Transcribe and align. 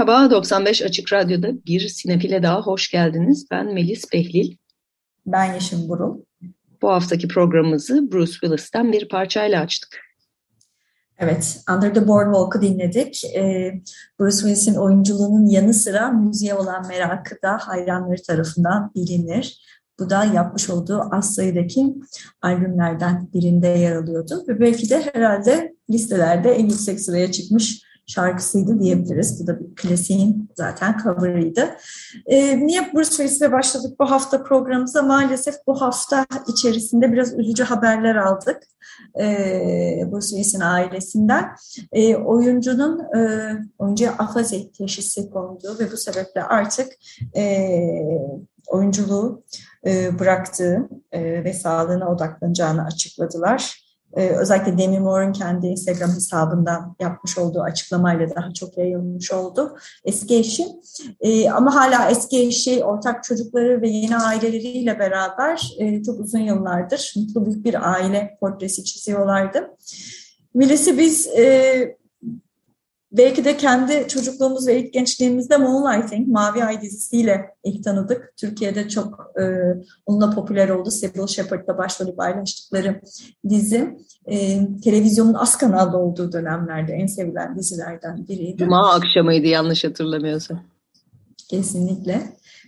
Merhaba, 0.00 0.30
95 0.30 0.82
Açık 0.82 1.12
Radyo'da 1.12 1.48
bir 1.66 1.88
sinefile 1.88 2.42
daha 2.42 2.60
hoş 2.62 2.90
geldiniz. 2.90 3.46
Ben 3.50 3.74
Melis 3.74 4.12
Behlil. 4.12 4.56
Ben 5.26 5.54
Yeşim 5.54 5.88
Burul. 5.88 6.20
Bu 6.82 6.88
haftaki 6.88 7.28
programımızı 7.28 8.12
Bruce 8.12 8.32
Willis'ten 8.32 8.92
bir 8.92 9.08
parçayla 9.08 9.62
açtık. 9.62 10.00
Evet, 11.18 11.60
Under 11.74 11.94
the 11.94 12.08
Boardwalk'u 12.08 12.62
dinledik. 12.62 13.24
Ee, 13.24 13.72
Bruce 14.20 14.36
Willis'in 14.36 14.74
oyunculuğunun 14.74 15.46
yanı 15.46 15.74
sıra 15.74 16.08
müziğe 16.08 16.54
olan 16.54 16.88
merakı 16.88 17.42
da 17.42 17.58
hayranları 17.58 18.22
tarafından 18.22 18.90
bilinir. 18.94 19.60
Bu 19.98 20.10
da 20.10 20.24
yapmış 20.24 20.70
olduğu 20.70 21.14
az 21.14 21.34
sayıdaki 21.34 21.94
albümlerden 22.42 23.28
birinde 23.34 23.68
yer 23.68 23.96
alıyordu. 23.96 24.44
Ve 24.48 24.60
belki 24.60 24.90
de 24.90 25.02
herhalde 25.12 25.74
listelerde 25.90 26.50
en 26.50 26.66
yüksek 26.66 27.00
sıraya 27.00 27.32
çıkmış 27.32 27.89
şarkısıydı 28.06 28.80
diyebiliriz. 28.80 29.42
Bu 29.42 29.46
da 29.46 29.60
bir 29.60 29.76
klasiğin 29.76 30.48
zaten 30.56 30.96
cover'ıydı. 31.02 31.76
Ee, 32.26 32.66
niye 32.66 32.90
Bruce 32.94 33.10
Willis'le 33.10 33.52
başladık 33.52 34.00
bu 34.00 34.10
hafta 34.10 34.42
programımıza? 34.42 35.02
Maalesef 35.02 35.54
bu 35.66 35.80
hafta 35.80 36.26
içerisinde 36.48 37.12
biraz 37.12 37.38
üzücü 37.38 37.62
haberler 37.62 38.16
aldık. 38.16 38.62
Ee, 39.20 40.02
Bruce 40.12 40.26
Willis'in 40.26 40.60
ailesinden. 40.60 41.44
Ee, 41.92 42.16
oyuncunun 42.16 43.00
e, 43.16 43.52
oyuncuya 43.78 44.14
afazi 44.18 44.72
teşhisi 44.72 45.30
kondu 45.30 45.76
ve 45.80 45.92
bu 45.92 45.96
sebeple 45.96 46.42
artık 46.42 46.88
e, 47.36 47.68
oyunculuğu 48.70 49.44
e, 49.86 50.18
bıraktığı 50.18 50.88
e, 51.12 51.44
ve 51.44 51.52
sağlığına 51.52 52.12
odaklanacağını 52.12 52.84
açıkladılar. 52.84 53.89
Ee, 54.16 54.28
özellikle 54.28 54.78
Demi 54.78 55.00
Moore'un 55.00 55.32
kendi 55.32 55.66
Instagram 55.66 56.10
hesabından 56.10 56.96
yapmış 57.00 57.38
olduğu 57.38 57.60
açıklamayla 57.60 58.34
daha 58.36 58.52
çok 58.52 58.78
yayılmış 58.78 59.32
oldu 59.32 59.76
eski 60.04 60.36
eşi. 60.36 60.66
Ee, 61.20 61.50
ama 61.50 61.74
hala 61.74 62.10
eski 62.10 62.46
eşi, 62.46 62.84
ortak 62.84 63.24
çocukları 63.24 63.82
ve 63.82 63.88
yeni 63.88 64.16
aileleriyle 64.16 64.98
beraber 64.98 65.72
e, 65.78 66.02
çok 66.02 66.20
uzun 66.20 66.38
yıllardır 66.38 67.14
mutlu 67.16 67.46
büyük 67.46 67.64
bir 67.64 67.92
aile 67.92 68.36
portresi 68.40 68.84
çiziyorlardı. 68.84 69.70
Willis'i 70.52 70.98
biz 70.98 71.26
e, 71.26 71.99
Belki 73.12 73.44
de 73.44 73.56
kendi 73.56 74.08
çocukluğumuz 74.08 74.66
ve 74.66 74.80
ilk 74.80 74.92
gençliğimizde 74.92 75.56
Moonlighting, 75.56 76.28
Mavi 76.28 76.64
Ay 76.64 76.82
dizisiyle 76.82 77.54
ilk 77.64 77.84
tanıdık. 77.84 78.32
Türkiye'de 78.36 78.88
çok 78.88 79.32
e, 79.40 79.44
onunla 80.06 80.30
popüler 80.30 80.68
oldu. 80.68 80.90
Sybil 80.90 81.26
Shepherd'la 81.26 81.78
başrolü 81.78 82.16
paylaştıkları 82.16 83.00
dizi. 83.48 83.96
E, 84.26 84.58
televizyonun 84.84 85.34
az 85.34 85.58
kanalda 85.58 85.98
olduğu 85.98 86.32
dönemlerde 86.32 86.92
en 86.92 87.06
sevilen 87.06 87.58
dizilerden 87.58 88.28
biriydi. 88.28 88.56
Cuma 88.56 88.92
akşamıydı 88.92 89.46
yanlış 89.46 89.84
hatırlamıyorsam. 89.84 90.60
Kesinlikle. 91.48 92.22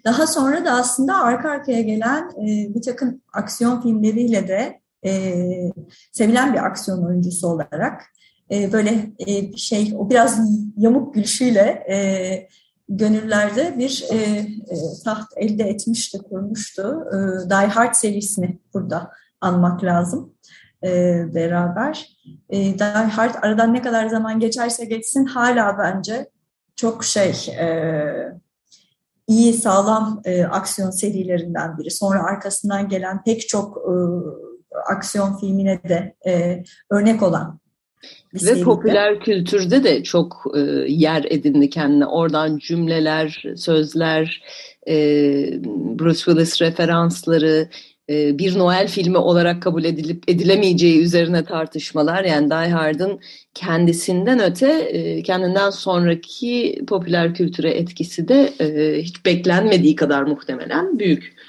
Daha 0.04 0.26
sonra 0.26 0.64
da 0.64 0.70
aslında 0.70 1.22
arka 1.22 1.50
arkaya 1.50 1.80
gelen 1.80 2.30
e, 2.30 2.74
bir 2.74 2.82
takım 2.82 3.20
aksiyon 3.32 3.80
filmleriyle 3.80 4.48
de 4.48 4.80
e, 5.04 5.34
sevilen 6.12 6.52
bir 6.52 6.66
aksiyon 6.66 7.04
oyuncusu 7.04 7.48
olarak 7.48 8.02
e, 8.52 8.72
böyle 8.72 9.10
e, 9.26 9.56
şey 9.56 9.94
o 9.98 10.10
biraz 10.10 10.40
yamuk 10.76 11.14
gülüşüyle 11.14 11.84
e, 11.90 11.96
gönüllerde 12.88 13.78
bir 13.78 14.04
e, 14.12 14.46
taht 15.04 15.26
elde 15.36 15.64
etmişti, 15.64 16.18
kurmuştu. 16.18 17.04
E, 17.12 17.50
Die 17.50 17.66
Hard 17.66 17.94
serisini 17.94 18.58
burada 18.74 19.10
anmak 19.40 19.84
lazım 19.84 20.34
beraber. 21.34 22.08
E, 22.50 22.78
Die 22.78 22.84
Hard 22.84 23.34
aradan 23.42 23.74
ne 23.74 23.82
kadar 23.82 24.08
zaman 24.08 24.40
geçerse 24.40 24.84
geçsin 24.84 25.24
hala 25.24 25.78
bence 25.78 26.30
çok 26.76 27.04
şey 27.04 27.34
iyi 29.26 29.52
sağlam 29.54 30.20
e, 30.24 30.44
aksiyon 30.44 30.90
serilerinden 30.90 31.78
biri. 31.78 31.90
Sonra 31.90 32.22
arkasından 32.22 32.88
gelen 32.88 33.24
pek 33.24 33.48
çok 33.48 33.76
e, 33.76 33.92
aksiyon 34.92 35.36
filmine 35.36 35.82
de 35.82 36.14
e, 36.26 36.64
örnek 36.90 37.22
olan 37.22 37.61
ve 38.34 38.62
popüler 38.62 39.20
kültürde 39.20 39.84
de 39.84 40.02
çok 40.02 40.44
e, 40.56 40.60
yer 40.88 41.24
edindi 41.30 41.70
kendine. 41.70 42.06
Oradan 42.06 42.58
cümleler, 42.58 43.44
sözler, 43.56 44.42
e, 44.88 44.94
Bruce 45.98 46.18
Willis 46.18 46.62
referansları, 46.62 47.68
e, 48.10 48.38
bir 48.38 48.58
Noel 48.58 48.88
filmi 48.88 49.18
olarak 49.18 49.62
kabul 49.62 49.84
edilip 49.84 50.30
edilemeyeceği 50.30 51.02
üzerine 51.02 51.44
tartışmalar. 51.44 52.24
Yani 52.24 52.50
Die 52.50 52.72
Hard'ın 52.72 53.20
kendisinden 53.54 54.40
öte 54.40 54.72
e, 54.72 55.22
kendinden 55.22 55.70
sonraki 55.70 56.82
popüler 56.88 57.34
kültüre 57.34 57.70
etkisi 57.70 58.28
de 58.28 58.52
e, 58.60 58.98
hiç 59.02 59.26
beklenmediği 59.26 59.96
kadar 59.96 60.22
muhtemelen 60.22 60.98
büyük. 60.98 61.41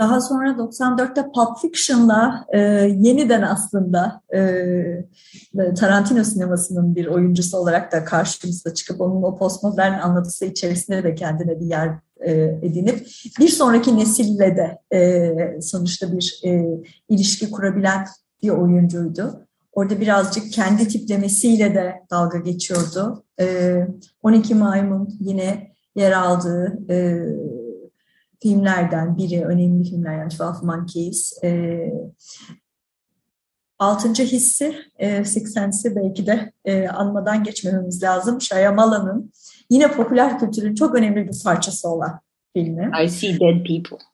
Daha 0.00 0.20
sonra 0.20 0.50
94'te 0.50 1.22
Pulp 1.22 1.58
Fiction'la 1.62 2.46
e, 2.52 2.58
yeniden 2.98 3.42
aslında 3.42 4.20
e, 4.34 5.74
Tarantino 5.74 6.24
sinemasının 6.24 6.94
bir 6.94 7.06
oyuncusu 7.06 7.58
olarak 7.58 7.92
da 7.92 8.04
karşımıza 8.04 8.74
çıkıp 8.74 9.00
onun 9.00 9.22
o 9.22 9.38
postmodern 9.38 9.98
anlatısı 9.98 10.44
içerisinde 10.44 11.04
de 11.04 11.14
kendine 11.14 11.60
bir 11.60 11.66
yer 11.66 11.88
e, 12.20 12.32
edinip 12.62 13.06
bir 13.40 13.48
sonraki 13.48 13.98
nesille 13.98 14.56
de 14.56 14.96
e, 14.96 15.60
sonuçta 15.60 16.12
bir 16.12 16.40
e, 16.44 16.64
ilişki 17.08 17.50
kurabilen 17.50 18.06
bir 18.42 18.50
oyuncuydu. 18.50 19.46
Orada 19.72 20.00
birazcık 20.00 20.52
kendi 20.52 20.88
tiplemesiyle 20.88 21.74
de 21.74 21.94
dalga 22.10 22.38
geçiyordu. 22.38 23.24
E, 23.40 23.76
12 24.22 24.54
Maymun 24.54 25.16
yine 25.20 25.70
yer 25.96 26.12
aldığı 26.12 26.78
e, 26.90 27.26
filmlerden 28.42 29.16
biri, 29.16 29.44
önemli 29.44 29.84
filmler 29.84 30.18
yani 30.18 30.28
Twelve 30.28 30.58
Monkeys. 30.62 31.44
E, 31.44 31.78
Altıncı 33.78 34.22
hissi, 34.22 34.76
e, 34.98 35.24
Six 35.24 35.52
Sense'i 35.52 35.96
belki 35.96 36.26
de 36.26 36.52
e, 36.64 36.88
anmadan 36.88 37.44
geçmememiz 37.44 38.02
lazım. 38.02 38.40
Shyamalan'ın 38.40 39.32
yine 39.70 39.92
popüler 39.92 40.38
kültürün 40.38 40.74
çok 40.74 40.94
önemli 40.94 41.28
bir 41.28 41.42
parçası 41.44 41.88
olan 41.88 42.20
filmi. 42.56 42.90
I 43.04 43.08
See 43.08 43.32
Dead 43.40 43.66
People. 43.66 44.04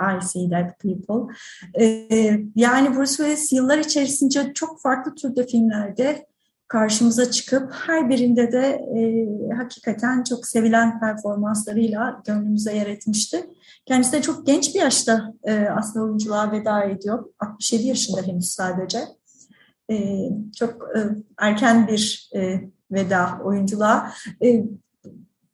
I 0.00 0.22
See 0.24 0.50
Dead 0.50 0.70
People. 0.82 1.34
Ee, 1.80 2.40
yani 2.56 2.96
Bruce 2.96 3.16
Willis 3.16 3.52
yıllar 3.52 3.78
içerisinde 3.78 4.52
çok 4.54 4.80
farklı 4.80 5.14
türde 5.14 5.46
filmlerde 5.46 6.26
karşımıza 6.70 7.30
çıkıp 7.30 7.72
her 7.72 8.10
birinde 8.10 8.52
de 8.52 8.66
e, 8.96 9.00
hakikaten 9.54 10.22
çok 10.22 10.46
sevilen 10.46 11.00
performanslarıyla 11.00 12.22
gönlümüze 12.26 12.76
yer 12.76 12.86
etmişti. 12.86 13.50
Kendisi 13.86 14.12
de 14.12 14.22
çok 14.22 14.46
genç 14.46 14.74
bir 14.74 14.80
yaşta 14.80 15.34
e, 15.44 15.68
aslında 15.68 16.04
oyunculuğa 16.04 16.52
veda 16.52 16.84
ediyor. 16.84 17.24
67 17.38 17.86
yaşında 17.86 18.22
henüz 18.22 18.48
sadece. 18.48 18.98
E, 19.90 20.24
çok 20.56 20.88
e, 20.96 20.98
erken 21.38 21.88
bir 21.88 22.30
e, 22.34 22.60
veda 22.90 23.38
oyunculuğa. 23.44 24.12
E, 24.44 24.64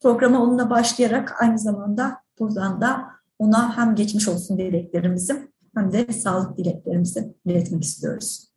programa 0.00 0.42
onunla 0.42 0.70
başlayarak 0.70 1.42
aynı 1.42 1.58
zamanda 1.58 2.16
buradan 2.38 2.80
da 2.80 3.04
ona 3.38 3.76
hem 3.76 3.94
geçmiş 3.94 4.28
olsun 4.28 4.58
dileklerimizi 4.58 5.48
hem 5.74 5.92
de 5.92 6.12
sağlık 6.12 6.58
dileklerimizi 6.58 7.34
iletmek 7.46 7.84
istiyoruz. 7.84 8.48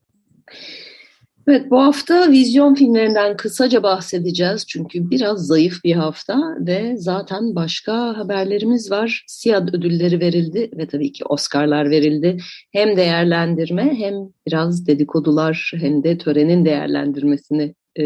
Evet 1.50 1.72
bu 1.72 1.82
hafta 1.82 2.32
vizyon 2.32 2.76
filmlerinden 2.76 3.38
kısaca 3.38 3.84
bahsedeceğiz. 3.84 4.66
Çünkü 4.68 5.10
biraz 5.10 5.48
zayıf 5.48 5.84
bir 5.84 5.94
hafta 5.94 6.40
ve 6.60 6.98
zaten 6.98 7.56
başka 7.56 8.18
haberlerimiz 8.18 8.92
var. 8.92 9.24
Siyad 9.28 9.74
ödülleri 9.74 10.20
verildi 10.20 10.72
ve 10.78 10.88
tabii 10.88 11.12
ki 11.12 11.26
Oscar'lar 11.26 11.90
verildi. 11.90 12.38
Hem 12.72 12.98
değerlendirme 12.98 13.96
hem 13.98 14.14
biraz 14.48 14.88
dedikodular 14.88 15.72
hem 15.76 16.04
de 16.04 16.18
törenin 16.18 16.66
değerlendirmesini 16.66 17.76
e, 17.96 18.04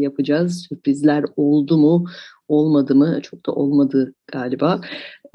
yapacağız. 0.00 0.66
Sürprizler 0.68 1.24
oldu 1.36 1.78
mu, 1.78 2.04
olmadı 2.48 2.94
mı? 2.94 3.20
Çok 3.22 3.46
da 3.46 3.52
olmadı 3.52 4.14
galiba. 4.32 4.80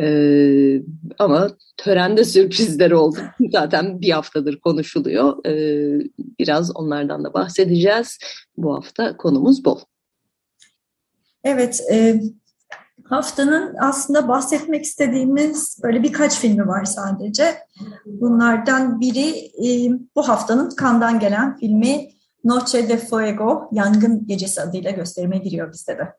Ee, 0.01 0.81
ama 1.19 1.49
törende 1.77 2.25
sürprizler 2.25 2.91
oldu. 2.91 3.17
Zaten 3.51 4.01
bir 4.01 4.11
haftadır 4.11 4.59
konuşuluyor. 4.59 5.45
Ee, 5.45 6.09
biraz 6.39 6.75
onlardan 6.75 7.23
da 7.23 7.33
bahsedeceğiz. 7.33 8.17
Bu 8.57 8.75
hafta 8.75 9.17
konumuz 9.17 9.65
bol. 9.65 9.79
Evet, 11.43 11.81
e, 11.91 12.21
haftanın 13.03 13.75
aslında 13.81 14.27
bahsetmek 14.27 14.83
istediğimiz 14.83 15.79
böyle 15.83 16.03
birkaç 16.03 16.39
filmi 16.39 16.67
var 16.67 16.85
sadece. 16.85 17.57
Bunlardan 18.05 18.99
biri 18.99 19.29
e, 19.67 19.91
bu 20.15 20.27
haftanın 20.27 20.69
Kandan 20.69 21.19
gelen 21.19 21.57
filmi 21.57 22.09
Noche 22.43 22.89
de 22.89 22.97
Fuego, 22.97 23.69
Yangın 23.71 24.27
Gecesi 24.27 24.61
adıyla 24.61 24.91
gösterime 24.91 25.37
giriyor 25.37 25.73
bizde 25.73 25.97
de. 25.97 26.13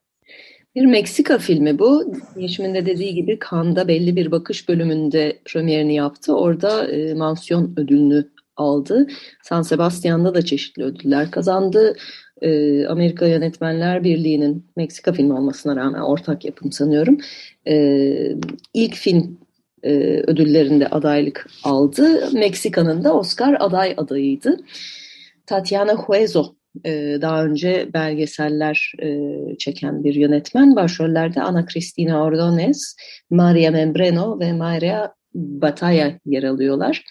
Bir 0.75 0.87
Meksika 0.87 1.39
filmi 1.39 1.79
bu. 1.79 2.15
Yeşim'in 2.37 2.75
de 2.75 2.87
dediği 2.87 3.15
gibi 3.15 3.39
Cannes'da 3.51 3.89
belli 3.89 4.17
bir 4.17 4.31
bakış 4.31 4.69
bölümünde 4.69 5.39
premierini 5.45 5.95
yaptı. 5.95 6.37
Orada 6.37 6.89
e, 6.89 7.15
mansiyon 7.15 7.75
ödülünü 7.77 8.29
aldı. 8.57 9.07
San 9.43 9.63
Sebastian'da 9.63 10.35
da 10.35 10.45
çeşitli 10.45 10.85
ödüller 10.85 11.31
kazandı. 11.31 11.97
E, 12.43 12.87
Amerika 12.87 13.27
Yönetmenler 13.27 14.05
Birliği'nin 14.05 14.67
Meksika 14.77 15.13
filmi 15.13 15.33
olmasına 15.33 15.77
rağmen 15.77 16.01
ortak 16.01 16.45
yapım 16.45 16.73
sanıyorum. 16.73 17.19
E, 17.67 18.37
ilk 18.75 18.95
film 18.95 19.39
e, 19.83 19.91
ödüllerinde 20.27 20.89
adaylık 20.89 21.47
aldı. 21.65 22.31
Meksika'nın 22.33 23.05
da 23.05 23.15
Oscar 23.15 23.57
aday 23.61 23.95
adayıydı. 23.97 24.57
Tatiana 25.47 25.95
Huezo 25.95 26.60
e, 26.85 27.19
daha 27.21 27.45
önce 27.45 27.91
belgeseller 27.95 28.93
e, 29.03 29.29
çeken 29.59 30.05
bir 30.05 30.15
yönetmen. 30.15 30.77
Başrollerde 30.77 31.43
Ana 31.43 31.67
Cristina 31.67 32.25
Ordonez, 32.25 32.97
Maria 33.31 33.71
Membreno 33.71 34.41
ve 34.41 34.53
Maria 34.53 35.09
Bataya 35.35 36.19
yer 36.27 36.43
alıyorlar. 36.43 37.05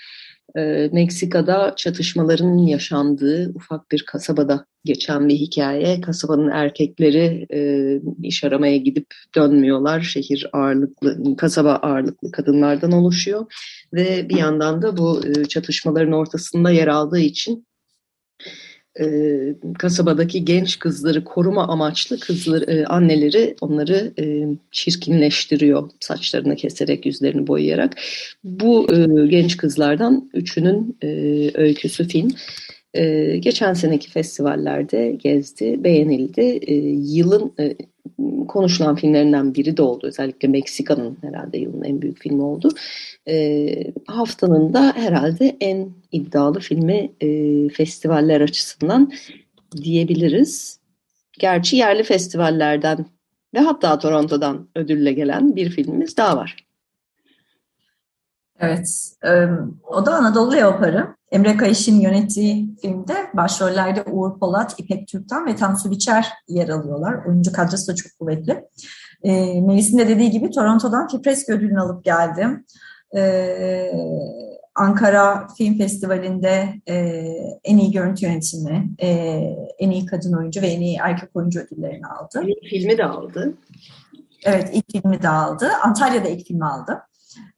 E, 0.58 0.90
Meksika'da 0.94 1.74
çatışmaların 1.76 2.58
yaşandığı 2.58 3.52
ufak 3.56 3.92
bir 3.92 4.06
kasabada 4.06 4.66
geçen 4.86 5.30
bir 5.30 5.36
hikaye. 5.36 6.02
Kasabanın 6.02 6.50
erkekleri 6.50 7.48
e, 7.54 7.60
iş 8.24 8.44
aramaya 8.44 8.78
gidip 8.78 9.08
dönmüyorlar. 9.36 10.02
Şehir 10.02 10.50
ağırlıklı, 10.54 11.36
kasaba 11.38 11.74
ağırlıklı 11.74 12.32
kadınlardan 12.32 12.92
oluşuyor. 12.92 13.46
Ve 13.94 14.30
bir 14.30 14.38
yandan 14.38 14.82
da 14.82 14.98
bu 14.98 15.22
e, 15.28 15.46
çatışmaların 15.46 16.14
ortasında 16.14 16.72
yer 16.72 16.88
aldığı 16.88 17.20
için 17.20 17.69
e, 19.00 19.06
kasabadaki 19.80 20.46
genç 20.46 20.80
kızları 20.80 21.24
koruma 21.24 21.68
amaçlı 21.68 22.20
kızları, 22.20 22.64
e, 22.72 22.86
anneleri 22.86 23.56
onları 23.62 24.14
e, 24.20 24.48
çirkinleştiriyor 24.72 25.90
saçlarını 26.00 26.56
keserek 26.56 27.06
yüzlerini 27.06 27.48
boyayarak. 27.48 27.96
Bu 28.44 28.88
e, 28.94 29.28
genç 29.28 29.58
kızlardan 29.58 30.30
üçünün 30.34 30.98
e, 31.04 31.08
öyküsü 31.54 32.08
film. 32.08 32.32
E, 32.94 33.38
geçen 33.38 33.74
seneki 33.74 34.10
festivallerde 34.10 35.12
gezdi, 35.12 35.84
beğenildi. 35.84 36.42
E, 36.42 36.76
yılın 37.16 37.54
e, 37.60 37.76
konuşulan 38.48 38.96
filmlerinden 38.96 39.56
biri 39.56 39.78
de 39.78 39.82
oldu. 39.82 40.08
Özellikle 40.08 40.48
Meksika'nın 40.48 41.18
herhalde 41.22 41.58
yılın 41.58 41.84
en 41.84 42.02
büyük 42.02 42.20
filmi 42.20 42.42
oldu. 42.42 42.70
E, 43.28 43.94
haftanın 44.08 44.74
da 44.74 44.94
herhalde 44.96 45.58
en 45.62 45.90
iddialı 46.12 46.60
filmi 46.60 47.12
e, 47.22 47.70
festivaller 47.70 48.42
açısından 48.42 49.12
diyebiliriz. 49.78 50.80
Gerçi 51.40 51.76
yerli 51.76 52.04
festivallerden 52.04 53.06
ve 53.54 53.60
hatta 53.60 54.00
Toronto'dan 54.00 54.68
ödülle 54.76 55.14
gelen 55.14 55.56
bir 55.56 55.70
filmimiz 55.70 56.18
daha 56.18 56.38
var. 56.38 56.69
Evet, 58.60 59.14
o 59.84 60.06
da 60.06 60.16
Anadolu 60.16 60.56
Leoparı. 60.56 61.08
Emre 61.32 61.58
Kayış'ın 61.58 62.00
yönettiği 62.00 62.76
filmde 62.82 63.14
başrollerde 63.34 64.04
Uğur 64.04 64.40
Polat, 64.40 64.80
İpek 64.80 65.08
Türk'ten 65.08 65.46
ve 65.46 65.56
Tansu 65.56 65.92
Biçer 65.92 66.28
yer 66.48 66.70
alıyorlar. 66.70 67.26
Oyuncu 67.28 67.54
kadrosu 67.54 67.92
da 67.92 67.96
çok 67.96 68.20
kuvvetli. 68.20 68.66
Melis'in 69.62 69.98
de 69.98 70.08
dediği 70.08 70.32
gibi 70.32 70.50
Toronto'dan 70.50 71.08
Fipresk 71.08 71.50
ödülünü 71.50 71.80
alıp 71.80 72.04
geldim. 72.04 72.66
Ankara 74.76 75.48
Film 75.58 75.78
Festivali'nde 75.78 76.70
en 77.64 77.78
iyi 77.78 77.92
görüntü 77.92 78.26
yönetimi, 78.26 78.90
en 79.80 79.92
iyi 79.92 80.06
kadın 80.06 80.34
oyuncu 80.34 80.62
ve 80.62 80.68
en 80.68 80.82
iyi 80.82 80.98
erkek 81.02 81.30
oyuncu 81.36 81.60
ödüllerini 81.60 82.08
aldı. 82.08 82.44
İlk 82.48 82.70
filmi 82.70 82.98
de 82.98 83.06
aldı. 83.06 83.54
Evet, 84.44 84.70
ilk 84.74 84.92
filmi 84.92 85.22
de 85.22 85.30
aldı. 85.30 85.70
Antalya'da 85.84 86.28
ilk 86.28 86.48
filmi 86.48 86.66
aldı 86.66 87.02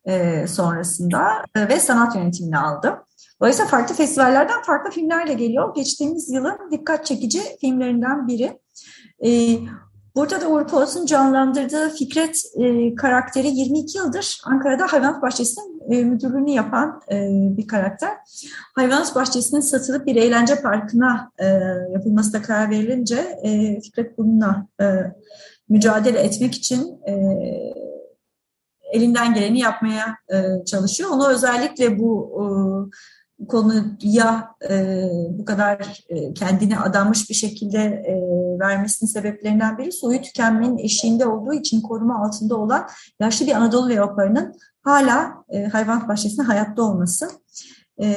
e, 0.06 0.48
sonrasında 0.48 1.45
e, 1.56 1.68
ve 1.68 1.80
sanat 1.80 2.15
yönetimini 2.15 2.57
aldı. 2.57 3.06
Dolayısıyla 3.42 3.69
farklı 3.69 3.95
festivallerden 3.95 4.62
farklı 4.62 4.92
filmlerle 4.92 5.33
geliyor. 5.33 5.75
Geçtiğimiz 5.75 6.31
yılın 6.31 6.71
dikkat 6.71 7.06
çekici 7.06 7.42
filmlerinden 7.62 8.27
biri. 8.27 8.59
E, 9.25 9.57
burada 10.15 10.42
da 10.42 10.50
Uğur 10.50 10.68
Polat'ın 10.68 11.06
canlandırdığı 11.06 11.89
Fikret 11.89 12.44
karakteri 12.98 13.48
22 13.48 13.98
yıldır 13.98 14.42
Ankara'da 14.45 14.88
Hayvanat 14.88 15.21
Bahçesi'nin 15.21 16.07
müdürlüğünü 16.07 16.51
yapan 16.51 17.01
bir 17.57 17.68
karakter. 17.68 18.12
Hayvanat 18.75 19.15
Bahçesi'nin 19.15 19.62
satılıp 19.62 20.06
bir 20.06 20.15
eğlence 20.15 20.62
parkına 20.62 21.31
e, 21.39 21.45
yapılmasına 21.94 22.42
karar 22.42 22.69
verilince 22.69 23.39
Fikret 23.83 24.18
bununla 24.18 24.68
mücadele 25.69 26.19
etmek 26.19 26.56
için 26.56 27.00
elinden 28.92 29.34
geleni 29.34 29.60
yapmaya 29.60 30.18
e, 30.34 30.66
çalışıyor. 30.66 31.10
Onu 31.10 31.28
özellikle 31.28 32.00
bu 32.00 32.32
e, 32.40 32.46
konuya 33.48 34.56
e, 34.70 35.06
bu 35.30 35.46
kadar 35.46 36.04
e, 36.10 36.34
kendine 36.34 36.80
adanmış 36.80 37.30
bir 37.30 37.36
şekilde 37.36 37.80
e, 37.80 38.14
vermesinin 38.60 39.10
sebeplerinden 39.10 39.78
biri 39.78 39.92
soyu 39.92 40.22
tükenmenin 40.22 40.78
eşiğinde 40.78 41.26
olduğu 41.26 41.54
için 41.54 41.82
koruma 41.82 42.26
altında 42.26 42.56
olan 42.56 42.88
yaşlı 43.20 43.46
bir 43.46 43.56
Anadolu 43.56 43.90
leoparının 43.90 44.54
hala 44.82 45.34
e, 45.50 45.64
hayvan 45.64 46.08
bahçesinde 46.08 46.42
hayatta 46.42 46.84
olması. 46.84 47.30
E, 47.98 48.08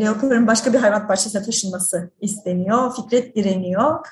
leoparın 0.00 0.46
başka 0.46 0.72
bir 0.72 0.78
hayvan 0.78 1.08
bahçesine 1.08 1.42
taşınması 1.42 2.10
isteniyor. 2.20 2.94
Fikret 2.96 3.36
direniyor. 3.36 4.06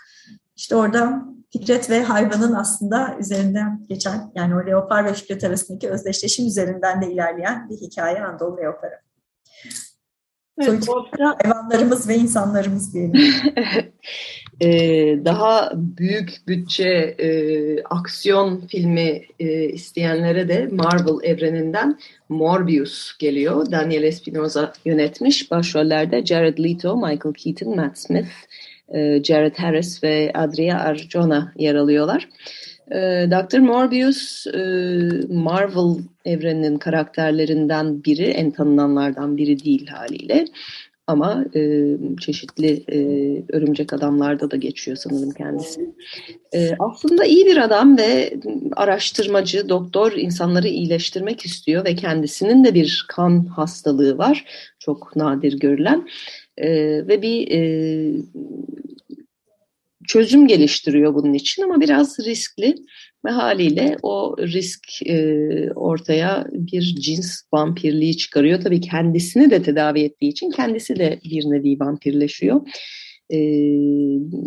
İşte 0.56 0.76
orada 0.76 1.22
Fikret 1.52 1.90
ve 1.90 2.02
hayvanın 2.02 2.52
aslında 2.52 3.16
üzerinden 3.20 3.86
geçen 3.88 4.32
yani 4.34 4.54
o 4.54 4.66
leopar 4.66 5.04
ve 5.04 5.14
Fikret 5.14 5.44
arasındaki 5.44 5.90
özdeşleşim 5.90 6.46
üzerinden 6.46 7.02
de 7.02 7.12
ilerleyen 7.12 7.70
bir 7.70 7.76
hikaye 7.76 8.24
Anadolu 8.24 8.56
leoparı. 8.56 9.00
Evet, 10.60 10.88
orada... 10.88 11.36
hayvanlarımız 11.42 12.08
ve 12.08 12.16
insanlarımız 12.16 12.94
diyelim. 12.94 13.12
ee, 14.60 15.24
daha 15.24 15.72
büyük 15.74 16.42
bütçe 16.48 16.88
e, 17.18 17.28
aksiyon 17.82 18.66
filmi 18.66 19.22
e, 19.40 19.64
isteyenlere 19.64 20.48
de 20.48 20.68
Marvel 20.72 21.30
evreninden 21.30 21.98
Morbius 22.28 23.18
geliyor. 23.18 23.70
Daniel 23.70 24.02
Espinosa 24.02 24.72
yönetmiş. 24.84 25.50
Başrollerde 25.50 26.26
Jared 26.26 26.58
Leto, 26.58 26.96
Michael 26.96 27.34
Keaton, 27.34 27.76
Matt 27.76 27.98
Smith, 27.98 28.30
e, 28.94 29.22
Jared 29.24 29.56
Harris 29.56 30.04
ve 30.04 30.30
Adria 30.34 30.80
Arjona 30.80 31.52
yer 31.56 31.74
alıyorlar. 31.74 32.28
E, 32.90 33.28
Dr. 33.30 33.58
Morbius 33.58 34.46
e, 34.46 34.60
Marvel 35.28 36.02
evreninin 36.24 36.78
karakterlerinden 36.78 38.04
biri, 38.04 38.24
en 38.24 38.50
tanınanlardan 38.50 39.36
biri 39.36 39.64
değil 39.64 39.86
haliyle. 39.86 40.44
Ama 41.06 41.44
e, 41.54 41.60
çeşitli 42.20 42.84
e, 42.88 42.98
örümcek 43.56 43.92
adamlarda 43.92 44.50
da 44.50 44.56
geçiyor 44.56 44.96
sanırım 44.96 45.30
kendisi. 45.30 45.94
E, 46.54 46.70
aslında 46.78 47.24
iyi 47.24 47.46
bir 47.46 47.56
adam 47.56 47.98
ve 47.98 48.34
araştırmacı, 48.76 49.68
doktor 49.68 50.12
insanları 50.12 50.68
iyileştirmek 50.68 51.46
istiyor 51.46 51.84
ve 51.84 51.94
kendisinin 51.94 52.64
de 52.64 52.74
bir 52.74 53.04
kan 53.08 53.44
hastalığı 53.44 54.18
var. 54.18 54.44
Çok 54.78 55.16
nadir 55.16 55.58
görülen. 55.58 56.08
E, 56.58 56.68
ve 57.08 57.22
bir 57.22 57.50
e, 57.50 57.60
çözüm 60.06 60.46
geliştiriyor 60.46 61.14
bunun 61.14 61.32
için 61.32 61.62
ama 61.62 61.80
biraz 61.80 62.18
riskli 62.26 62.74
ve 63.24 63.30
haliyle 63.30 63.96
o 64.02 64.36
risk 64.38 65.02
e, 65.06 65.70
ortaya 65.74 66.46
bir 66.52 66.82
cins 66.82 67.42
vampirliği 67.52 68.16
çıkarıyor. 68.16 68.60
Tabii 68.60 68.80
kendisini 68.80 69.50
de 69.50 69.62
tedavi 69.62 70.00
ettiği 70.00 70.28
için 70.28 70.50
kendisi 70.50 70.96
de 70.96 71.20
bir 71.24 71.44
nevi 71.44 71.80
vampirleşiyor. 71.80 72.68
E, 73.30 73.38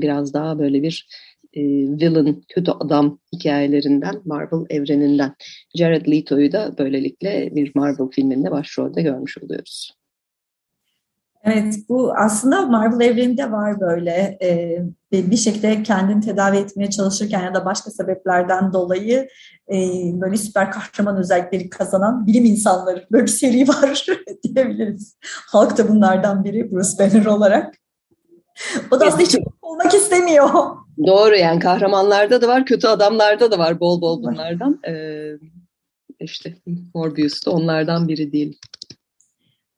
biraz 0.01 0.33
daha 0.33 0.59
böyle 0.59 0.83
bir 0.83 1.07
e, 1.53 1.61
villain, 1.63 2.43
kötü 2.49 2.71
adam 2.71 3.19
hikayelerinden, 3.33 4.21
Marvel 4.25 4.65
evreninden. 4.69 5.35
Jared 5.75 6.07
Leto'yu 6.07 6.51
da 6.51 6.75
böylelikle 6.77 7.49
bir 7.55 7.71
Marvel 7.75 8.09
filminde 8.11 8.51
başrolde 8.51 9.01
görmüş 9.01 9.37
oluyoruz. 9.37 9.91
Evet, 11.45 11.75
bu 11.89 12.13
aslında 12.17 12.61
Marvel 12.61 13.05
evreninde 13.05 13.51
var 13.51 13.79
böyle 13.79 14.37
e, 14.41 14.79
bir 15.13 15.37
şekilde 15.37 15.83
kendini 15.83 16.21
tedavi 16.21 16.57
etmeye 16.57 16.89
çalışırken 16.89 17.43
ya 17.43 17.53
da 17.53 17.65
başka 17.65 17.91
sebeplerden 17.91 18.73
dolayı 18.73 19.27
e, 19.71 19.77
böyle 20.21 20.37
süper 20.37 20.71
kahraman 20.71 21.17
özellikleri 21.17 21.69
kazanan 21.69 22.27
bilim 22.27 22.45
insanları 22.45 23.07
böyle 23.11 23.23
bir 23.23 23.31
seri 23.31 23.67
var 23.67 24.05
diyebiliriz. 24.43 25.17
Halk 25.51 25.77
da 25.77 25.89
bunlardan 25.89 26.43
biri 26.43 26.71
Bruce 26.71 26.99
Banner 26.99 27.25
olarak. 27.25 27.75
O 28.91 28.99
da 28.99 29.05
aslında 29.05 29.23
hiç 29.23 29.37
olmak 29.61 29.93
istemiyor. 29.93 30.49
Doğru 31.07 31.35
yani 31.35 31.59
kahramanlarda 31.59 32.41
da 32.41 32.47
var, 32.47 32.65
kötü 32.65 32.87
adamlarda 32.87 33.51
da 33.51 33.57
var 33.57 33.79
bol 33.79 34.01
bol 34.01 34.23
bunlardan. 34.23 34.79
Ee, 34.87 35.31
işte 36.19 36.55
Morbius 36.93 37.45
da 37.45 37.51
onlardan 37.51 38.07
biri 38.07 38.31
değil. 38.31 38.59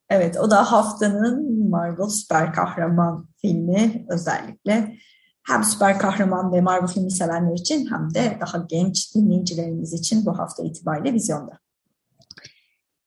Evet, 0.10 0.38
o 0.38 0.52
da 0.52 0.72
haftanın 0.72 1.70
Marvel 1.70 2.10
süper 2.10 2.54
kahraman 2.54 3.28
filmi 3.42 4.06
özellikle. 4.10 4.98
Hem 5.44 5.64
süper 5.64 6.00
kahraman 6.00 6.54
ve 6.54 6.62
Marvel 6.62 6.88
filmi 6.88 7.12
sevenler 7.12 7.54
için 7.54 7.88
hem 7.92 8.14
de 8.14 8.38
daha 8.42 8.66
genç 8.70 9.16
dinleyicilerimiz 9.16 9.94
için 9.94 10.26
bu 10.26 10.40
hafta 10.40 10.64
itibariyle 10.64 11.14
vizyonda. 11.14 11.60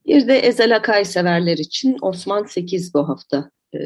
Bir 0.07 0.29
de 0.29 0.39
Ezel 0.39 0.77
Akay 0.77 1.05
severler 1.05 1.59
için 1.59 1.97
Osman 2.03 2.45
8 2.45 2.95
bu 2.95 3.09
hafta 3.09 3.51
e, 3.75 3.81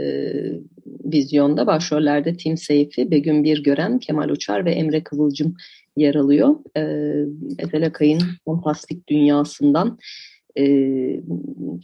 vizyonda. 1.04 1.66
Başrollerde 1.66 2.36
Tim 2.36 2.56
Seyfi, 2.56 3.10
Begüm 3.10 3.44
Birgören, 3.44 3.98
Kemal 3.98 4.28
Uçar 4.28 4.64
ve 4.64 4.72
Emre 4.72 5.04
Kıvılcım 5.04 5.56
yer 5.96 6.14
alıyor. 6.14 6.56
E, 6.76 6.80
Ezel 7.58 7.86
Akay'ın 7.86 8.22
fantastik 8.44 9.08
dünyasından 9.08 9.98
e, 10.58 10.66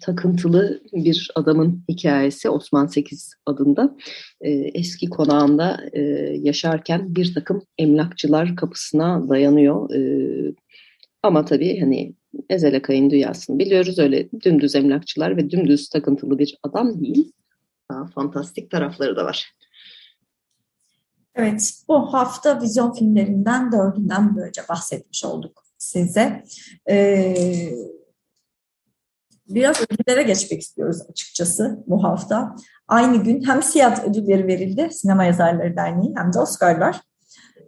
takıntılı 0.00 0.83
bir 0.93 1.31
adamın 1.35 1.85
hikayesi 1.89 2.50
Osman 2.50 2.87
Sekiz 2.87 3.35
adında. 3.47 3.97
E, 4.41 4.50
eski 4.50 5.09
konağında 5.09 5.81
e, 5.93 6.00
yaşarken 6.43 7.15
bir 7.15 7.35
takım 7.35 7.62
emlakçılar 7.79 8.57
kapısına 8.57 9.29
dayanıyor. 9.29 9.95
E, 9.95 10.00
ama 11.23 11.45
tabii 11.45 11.81
hani 11.81 12.15
Ezel 12.50 12.77
Akay'ın 12.77 13.11
dünyasını 13.11 13.59
biliyoruz. 13.59 13.99
Öyle 13.99 14.29
dümdüz 14.45 14.75
emlakçılar 14.75 15.37
ve 15.37 15.50
dümdüz 15.50 15.89
takıntılı 15.89 16.39
bir 16.39 16.59
adam 16.62 17.00
değil. 17.00 17.33
Daha 17.91 18.07
fantastik 18.07 18.71
tarafları 18.71 19.17
da 19.17 19.25
var. 19.25 19.55
Evet, 21.35 21.73
bu 21.89 22.15
hafta 22.15 22.62
vizyon 22.62 22.93
filmlerinden 22.93 23.73
dördünden 23.73 24.37
böylece 24.37 24.62
bahsetmiş 24.69 25.25
olduk 25.25 25.65
size. 25.79 26.45
Ee, 26.91 27.73
biraz 29.54 29.76
ödüllere 29.80 30.23
geçmek 30.23 30.61
istiyoruz 30.61 31.02
açıkçası 31.11 31.85
bu 31.87 32.04
hafta. 32.04 32.57
Aynı 32.88 33.25
gün 33.25 33.42
hem 33.47 33.62
Siyah 33.62 34.04
ödülleri 34.04 34.47
verildi, 34.47 34.88
Sinema 34.92 35.25
Yazarları 35.25 35.76
Derneği 35.76 36.14
hem 36.16 36.33
de 36.33 36.38
Oscar'lar. 36.38 37.00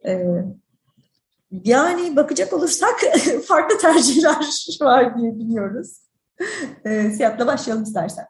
Ee, 0.07 0.45
yani 1.65 2.17
bakacak 2.17 2.53
olursak 2.53 2.95
farklı 3.47 3.79
tercihler 3.79 4.37
var 4.81 5.19
diye 5.19 5.39
biliyoruz. 5.39 5.97
Ee, 6.85 7.11
Siyah'la 7.11 7.47
başlayalım 7.47 7.85
istersen. 7.85 8.27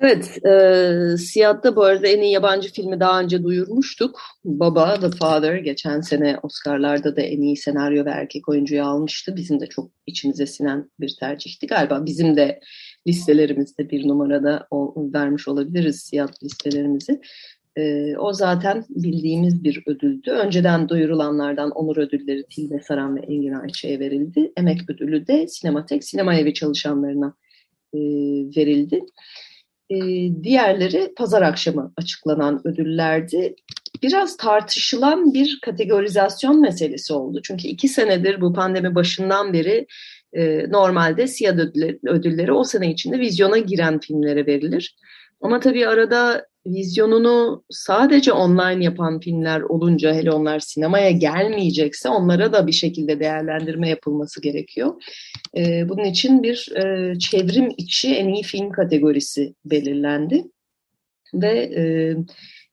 Evet, 0.00 0.46
e, 0.46 1.16
Siyah'ta 1.16 1.76
bu 1.76 1.82
arada 1.84 2.06
en 2.06 2.20
iyi 2.20 2.32
yabancı 2.32 2.72
filmi 2.72 3.00
daha 3.00 3.20
önce 3.20 3.42
duyurmuştuk. 3.42 4.20
Baba, 4.44 5.00
The 5.00 5.10
Father, 5.10 5.56
geçen 5.56 6.00
sene 6.00 6.38
Oscar'larda 6.42 7.16
da 7.16 7.20
en 7.20 7.42
iyi 7.42 7.56
senaryo 7.56 8.04
ve 8.04 8.10
erkek 8.10 8.48
oyuncuyu 8.48 8.84
almıştı. 8.84 9.36
Bizim 9.36 9.60
de 9.60 9.66
çok 9.66 9.90
içimize 10.06 10.46
sinen 10.46 10.90
bir 11.00 11.16
tercihti. 11.20 11.66
Galiba 11.66 12.06
bizim 12.06 12.36
de 12.36 12.60
listelerimizde 13.06 13.90
bir 13.90 14.08
numarada 14.08 14.66
o, 14.70 14.94
vermiş 15.14 15.48
olabiliriz 15.48 16.00
Siyah 16.00 16.28
listelerimizi. 16.44 17.20
E, 17.76 18.16
o 18.16 18.32
zaten 18.32 18.84
bildiğimiz 18.88 19.64
bir 19.64 19.82
ödüldü. 19.86 20.30
Önceden 20.30 20.88
duyurulanlardan 20.88 21.70
onur 21.70 21.96
ödülleri 21.96 22.44
Tilbe 22.50 22.80
Saran 22.80 23.16
ve 23.16 23.20
Engin 23.20 23.52
Ayça'ya 23.52 23.98
verildi. 23.98 24.52
Emek 24.56 24.90
ödülü 24.90 25.26
de 25.26 25.48
Sinematek, 25.48 26.04
sinema 26.04 26.34
evi 26.34 26.54
çalışanlarına 26.54 27.34
e, 27.94 27.98
verildi. 28.56 29.00
E, 29.90 29.96
diğerleri 30.42 31.12
pazar 31.16 31.42
akşamı 31.42 31.92
açıklanan 31.96 32.60
ödüllerdi. 32.64 33.54
Biraz 34.02 34.36
tartışılan 34.36 35.34
bir 35.34 35.58
kategorizasyon 35.62 36.60
meselesi 36.60 37.12
oldu. 37.12 37.40
Çünkü 37.42 37.68
iki 37.68 37.88
senedir 37.88 38.40
bu 38.40 38.52
pandemi 38.52 38.94
başından 38.94 39.52
beri 39.52 39.86
e, 40.32 40.70
normalde 40.70 41.26
siyah 41.26 41.54
ödülleri, 41.54 41.98
ödülleri 42.06 42.52
o 42.52 42.64
sene 42.64 42.90
içinde 42.90 43.18
vizyona 43.18 43.58
giren 43.58 44.00
filmlere 44.00 44.46
verilir. 44.46 44.96
Ama 45.40 45.60
tabii 45.60 45.88
arada 45.88 46.46
vizyonunu 46.66 47.64
sadece 47.70 48.32
online 48.32 48.84
yapan 48.84 49.20
filmler 49.20 49.60
olunca 49.60 50.14
hele 50.14 50.30
onlar 50.30 50.60
sinemaya 50.60 51.10
gelmeyecekse 51.10 52.08
onlara 52.08 52.52
da 52.52 52.66
bir 52.66 52.72
şekilde 52.72 53.20
değerlendirme 53.20 53.88
yapılması 53.88 54.42
gerekiyor. 54.42 55.02
Ee, 55.56 55.88
bunun 55.88 56.04
için 56.04 56.42
bir 56.42 56.72
e, 56.76 57.18
çevrim 57.18 57.68
içi 57.76 58.14
en 58.16 58.28
iyi 58.28 58.42
film 58.42 58.70
kategorisi 58.70 59.54
belirlendi. 59.64 60.44
Ve 61.34 61.58
e, 61.58 61.82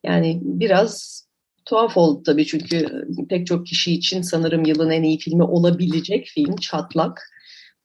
yani 0.03 0.39
biraz 0.43 1.23
tuhaf 1.65 1.97
oldu 1.97 2.23
tabii 2.23 2.45
çünkü 2.45 3.07
pek 3.29 3.47
çok 3.47 3.67
kişi 3.67 3.93
için 3.93 4.21
sanırım 4.21 4.65
yılın 4.65 4.89
en 4.89 5.03
iyi 5.03 5.17
filmi 5.17 5.43
olabilecek 5.43 6.25
film 6.25 6.55
Çatlak 6.55 7.21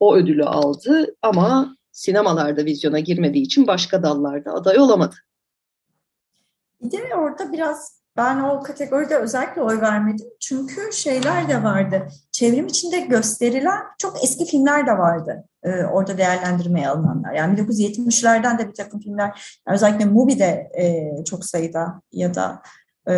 o 0.00 0.16
ödülü 0.16 0.44
aldı 0.44 1.16
ama 1.22 1.76
sinemalarda 1.92 2.64
vizyona 2.64 3.00
girmediği 3.00 3.44
için 3.44 3.66
başka 3.66 4.02
dallarda 4.02 4.52
aday 4.52 4.78
olamadı. 4.78 5.14
Bir 6.82 6.92
de 6.92 7.14
orada 7.14 7.52
biraz 7.52 7.98
ben 8.16 8.40
o 8.40 8.62
kategoride 8.62 9.16
özellikle 9.16 9.62
oy 9.62 9.80
vermedim. 9.80 10.26
Çünkü 10.40 10.92
şeyler 10.92 11.48
de 11.48 11.62
vardı. 11.62 12.08
Çevrim 12.32 12.66
içinde 12.66 13.00
gösterilen 13.00 13.78
çok 13.98 14.24
eski 14.24 14.44
filmler 14.44 14.86
de 14.86 14.98
vardı. 14.98 15.44
E, 15.62 15.84
orada 15.84 16.18
değerlendirmeye 16.18 16.88
alınanlar. 16.88 17.32
Yani 17.32 17.60
1970'lerden 17.60 18.58
de 18.58 18.68
bir 18.68 18.74
takım 18.74 19.00
filmler. 19.00 19.60
Yani 19.66 19.74
özellikle 19.74 20.04
Mubi'de 20.04 20.70
e, 20.78 21.24
çok 21.24 21.44
sayıda 21.44 22.02
ya 22.12 22.34
da 22.34 22.62
e, 23.08 23.14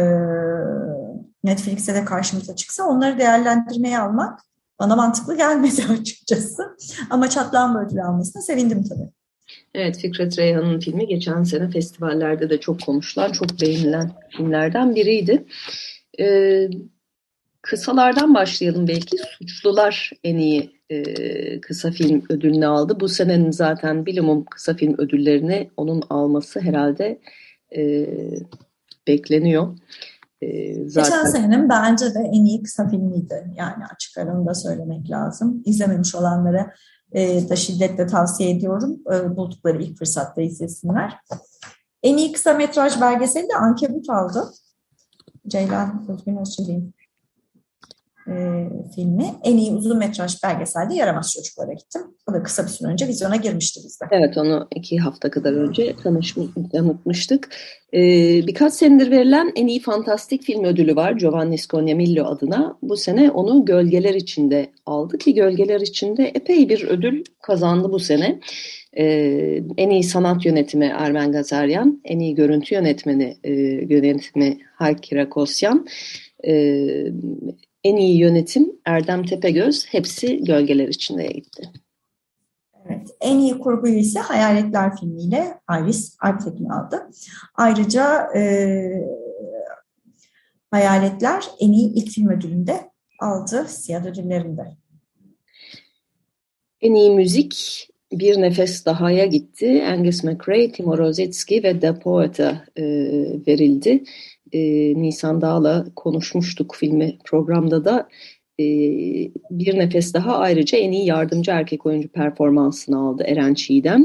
Netflix'e 1.45 1.95
de 1.95 2.05
karşımıza 2.05 2.57
çıksa 2.57 2.85
onları 2.85 3.19
değerlendirmeye 3.19 3.99
almak 3.99 4.41
bana 4.79 4.97
mantıklı 4.97 5.37
gelmedi 5.37 5.85
açıkçası. 6.01 6.77
Ama 7.11 7.31
Çatlağın 7.31 7.87
ödül 7.87 8.05
almasına 8.05 8.43
sevindim 8.43 8.85
tabii. 8.89 9.11
Evet 9.75 9.99
Fikret 9.99 10.39
Reyhan'ın 10.39 10.81
filmi 10.81 11.07
geçen 11.07 11.43
sene 11.43 11.71
festivallerde 11.71 12.51
de 12.51 12.61
çok 12.61 12.83
konuşulan, 12.83 13.33
çok 13.33 13.61
beğenilen 13.61 14.13
filmlerden 14.31 14.95
biriydi. 14.95 15.45
Ee, 16.21 16.69
kısalardan 17.63 18.35
başlayalım 18.35 18.89
belki. 18.89 19.17
Suçlular 19.39 20.11
en 20.25 20.37
iyi 20.37 20.81
e, 20.91 21.61
kısa 21.61 21.91
film 21.91 22.23
ödülünü 22.31 22.67
aldı. 22.67 23.01
Bu 23.01 23.09
senenin 23.09 23.51
zaten 23.51 24.07
bilimum 24.07 24.45
kısa 24.45 24.75
film 24.75 24.95
ödüllerini 24.99 25.71
onun 25.77 26.03
alması 26.11 26.61
herhalde 26.61 27.21
e, 27.77 28.07
bekleniyor. 29.07 29.79
E, 30.43 30.75
zaten... 30.89 31.11
Geçen 31.11 31.25
senenin 31.25 31.69
bence 31.69 32.05
de 32.05 32.19
en 32.19 32.45
iyi 32.45 32.63
kısa 32.63 32.89
filmiydi. 32.89 33.45
Yani 33.57 33.85
açık 33.95 34.19
aranda 34.19 34.55
söylemek 34.55 35.11
lazım. 35.11 35.63
İzlememiş 35.67 36.15
olanlara 36.15 36.75
e, 37.13 37.49
da 37.49 37.57
şiddetle 37.57 38.07
tavsiye 38.07 38.51
ediyorum. 38.51 38.99
E, 39.15 39.37
buldukları 39.37 39.83
ilk 39.83 39.99
fırsatta 39.99 40.43
izlesinler. 40.43 41.19
En 42.03 42.17
iyi 42.17 42.33
kısa 42.33 42.55
metraj 42.55 43.01
belgeseli 43.01 43.49
de 43.49 43.57
Ankebut 43.57 44.11
aldı. 44.11 44.53
Ceylan 45.49 46.07
Özgün 46.09 46.37
Özçelik'in 46.37 46.95
e, 48.27 48.35
filmi. 48.95 49.35
En 49.45 49.57
iyi 49.57 49.73
uzun 49.73 49.99
metraj 49.99 50.43
belgeselde 50.45 50.95
Yaramaz 50.95 51.33
Çocuklara 51.37 51.73
gittim. 51.73 52.03
O 52.31 52.33
da 52.33 52.43
kısa 52.43 52.63
bir 52.63 52.69
süre 52.69 52.89
önce 52.89 53.09
vizyona 53.09 53.37
girmişti 53.37 53.81
bizde. 53.85 54.05
Evet 54.11 54.39
onu 54.39 54.69
iki 54.77 54.99
hafta 54.99 55.31
kadar 55.31 55.53
önce 55.53 55.97
tanıtmıştık. 56.73 57.49
Ee, 57.95 58.47
birkaç 58.47 58.75
senedir 58.75 59.11
verilen 59.11 59.53
en 59.57 59.67
iyi 59.67 59.81
fantastik 59.81 60.43
film 60.43 60.65
ödülü 60.65 60.97
var 60.97 61.13
Giovanni 61.13 61.59
Scognamillo 61.59 62.25
adına. 62.25 62.79
Bu 62.83 62.97
sene 62.97 63.31
onu 63.31 63.65
Gölgeler 63.65 64.15
içinde 64.15 64.71
aldı 64.87 65.19
ki 65.19 65.35
Gölgeler 65.35 65.81
içinde 65.81 66.25
epey 66.35 66.69
bir 66.69 66.85
ödül 66.85 67.25
kazandı 67.43 67.93
bu 67.93 67.99
sene. 67.99 68.41
Ee, 68.97 69.63
en 69.77 69.91
iyi 69.91 70.03
sanat 70.03 70.47
yönetimi 70.47 70.85
Ermen 70.99 71.33
Gazaryan, 71.33 72.01
en 72.05 72.19
iyi 72.19 72.35
görüntü 72.35 72.75
yönetmeni 72.75 73.37
e, 73.45 73.53
yönetimi 73.95 74.59
Hayk 74.75 75.13
Rakosyan, 75.13 75.87
e, 76.47 76.53
en 77.85 77.97
iyi 77.97 78.19
yönetim 78.19 78.73
Erdem 78.85 79.25
Tepegöz 79.25 79.87
hepsi 79.87 80.45
gölgeler 80.45 80.89
içinde 80.89 81.27
gitti. 81.27 81.71
Evet, 82.87 83.09
en 83.21 83.39
iyi 83.39 83.59
kurguyu 83.59 83.99
ise 83.99 84.21
Hayaletler 84.21 84.97
filmiyle 84.97 85.61
Iris 85.71 86.17
Alptekin 86.21 86.69
aldı. 86.69 87.11
Ayrıca 87.55 88.29
e, 88.37 88.43
Hayaletler 90.71 91.45
en 91.61 91.73
iyi 91.73 91.95
ilk 91.95 92.11
film 92.11 92.29
ödülünde 92.29 92.91
aldı 93.21 93.67
siyah 93.69 94.07
ödüllerinde. 94.07 94.77
En 96.81 96.95
iyi 96.95 97.11
müzik 97.11 97.87
bir 98.13 98.41
nefes 98.41 98.85
dahaya 98.85 99.27
gitti. 99.27 99.85
Angus 99.87 100.25
McRae, 100.25 100.73
Timo 100.73 100.99
Rosetski 100.99 101.63
ve 101.63 101.81
The 101.81 101.99
Poet'a 101.99 102.65
e, 102.77 102.85
verildi 103.47 104.05
e, 104.53 104.61
Nisan 105.03 105.41
Dağ'la 105.41 105.87
konuşmuştuk 105.97 106.75
filmi 106.75 107.19
programda 107.25 107.85
da 107.85 108.09
e, 108.61 108.65
bir 109.51 109.79
nefes 109.79 110.15
daha 110.15 110.39
ayrıca 110.39 110.79
en 110.79 110.93
iyi 110.93 111.07
yardımcı 111.07 111.51
erkek 111.51 111.87
oyuncu 111.87 112.09
performansını 112.09 112.99
aldı 112.99 113.23
Eren 113.27 113.55
Çiğdem 113.55 114.05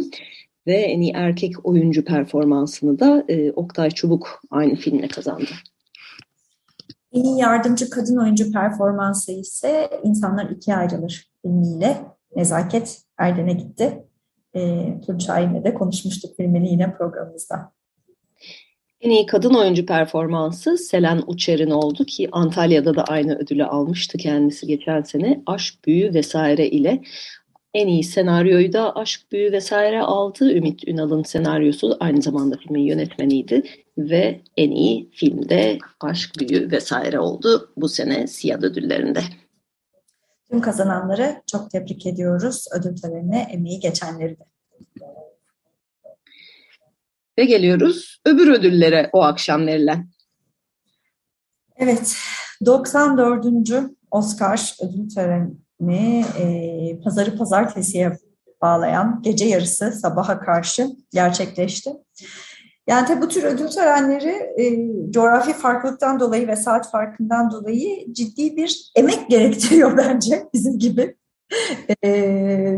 ve 0.67 0.75
en 0.75 1.01
iyi 1.01 1.11
erkek 1.15 1.65
oyuncu 1.65 2.05
performansını 2.05 2.99
da 2.99 3.25
e, 3.27 3.51
Oktay 3.51 3.89
Çubuk 3.89 4.41
aynı 4.51 4.75
filmle 4.75 5.07
kazandı. 5.07 5.49
En 7.13 7.23
iyi 7.23 7.39
yardımcı 7.39 7.89
kadın 7.89 8.17
oyuncu 8.17 8.51
performansı 8.51 9.31
ise 9.31 9.89
İnsanlar 10.03 10.49
İkiye 10.49 10.77
Ayrılır 10.77 11.29
filmiyle 11.41 11.97
Nezaket 12.35 13.01
Erden'e 13.17 13.53
gitti. 13.53 14.03
E, 14.55 14.93
Tunç 15.05 15.25
Şahin'le 15.25 15.63
de 15.63 15.73
konuşmuştuk 15.73 16.37
filmini 16.37 16.71
yine 16.71 16.93
programımızda. 16.93 17.71
En 19.01 19.09
iyi 19.09 19.25
kadın 19.25 19.53
oyuncu 19.53 19.85
performansı 19.85 20.77
Selen 20.77 21.21
Uçer'in 21.27 21.71
oldu 21.71 22.05
ki 22.05 22.29
Antalya'da 22.31 22.95
da 22.95 23.03
aynı 23.03 23.35
ödülü 23.35 23.65
almıştı 23.65 24.17
kendisi 24.17 24.67
geçen 24.67 25.01
sene. 25.01 25.43
Aşk, 25.45 25.85
Büyü 25.85 26.13
vesaire 26.13 26.69
ile 26.69 27.01
en 27.73 27.87
iyi 27.87 28.03
senaryoyu 28.03 28.73
da 28.73 28.95
Aşk, 28.95 29.31
Büyü 29.31 29.51
vesaire 29.51 30.01
aldı. 30.01 30.51
Ümit 30.51 30.87
Ünal'ın 30.87 31.23
senaryosu 31.23 31.97
aynı 31.99 32.21
zamanda 32.21 32.57
filmin 32.57 32.81
yönetmeniydi 32.81 33.63
ve 33.97 34.41
en 34.57 34.71
iyi 34.71 35.09
filmde 35.11 35.77
Aşk, 36.01 36.31
Büyü 36.39 36.71
vesaire 36.71 37.19
oldu 37.19 37.73
bu 37.77 37.89
sene 37.89 38.27
Siyah 38.27 38.63
ödüllerinde. 38.63 39.19
Tüm 40.49 40.61
kazananları 40.61 41.41
çok 41.51 41.71
tebrik 41.71 42.05
ediyoruz. 42.05 42.65
Ödül 42.79 42.95
törenine 42.95 43.47
emeği 43.51 43.79
geçenleri 43.79 44.39
de. 44.39 44.43
Ve 47.37 47.45
geliyoruz 47.45 48.21
öbür 48.25 48.47
ödüllere 48.47 49.09
o 49.13 49.23
akşam 49.23 49.67
verilen. 49.67 50.09
Evet, 51.75 52.17
94. 52.65 53.45
Oscar 54.11 54.75
ödül 54.81 55.09
töreni 55.09 56.25
e, 56.39 56.99
pazarı 57.03 57.37
pazartesiye 57.37 58.17
bağlayan 58.61 59.21
gece 59.23 59.45
yarısı 59.45 59.91
sabaha 59.91 60.39
karşı 60.39 60.87
gerçekleşti. 61.11 61.89
Yani 62.87 63.07
tabii 63.07 63.21
bu 63.21 63.27
tür 63.27 63.43
ödül 63.43 63.67
törenleri 63.67 64.29
e, 64.29 64.63
coğrafi 65.11 65.53
farklılıktan 65.53 66.19
dolayı 66.19 66.47
ve 66.47 66.55
saat 66.55 66.91
farkından 66.91 67.51
dolayı 67.51 68.13
ciddi 68.13 68.57
bir 68.57 68.91
emek 68.95 69.29
gerektiriyor 69.29 69.97
bence 69.97 70.43
bizim 70.53 70.79
gibi 70.79 71.15
e, 72.03 72.09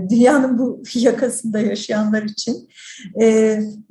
dünyanın 0.09 0.59
bu 0.59 0.83
yakasında 0.95 1.59
yaşayanlar 1.59 2.23
için. 2.23 2.69
E, 3.21 3.25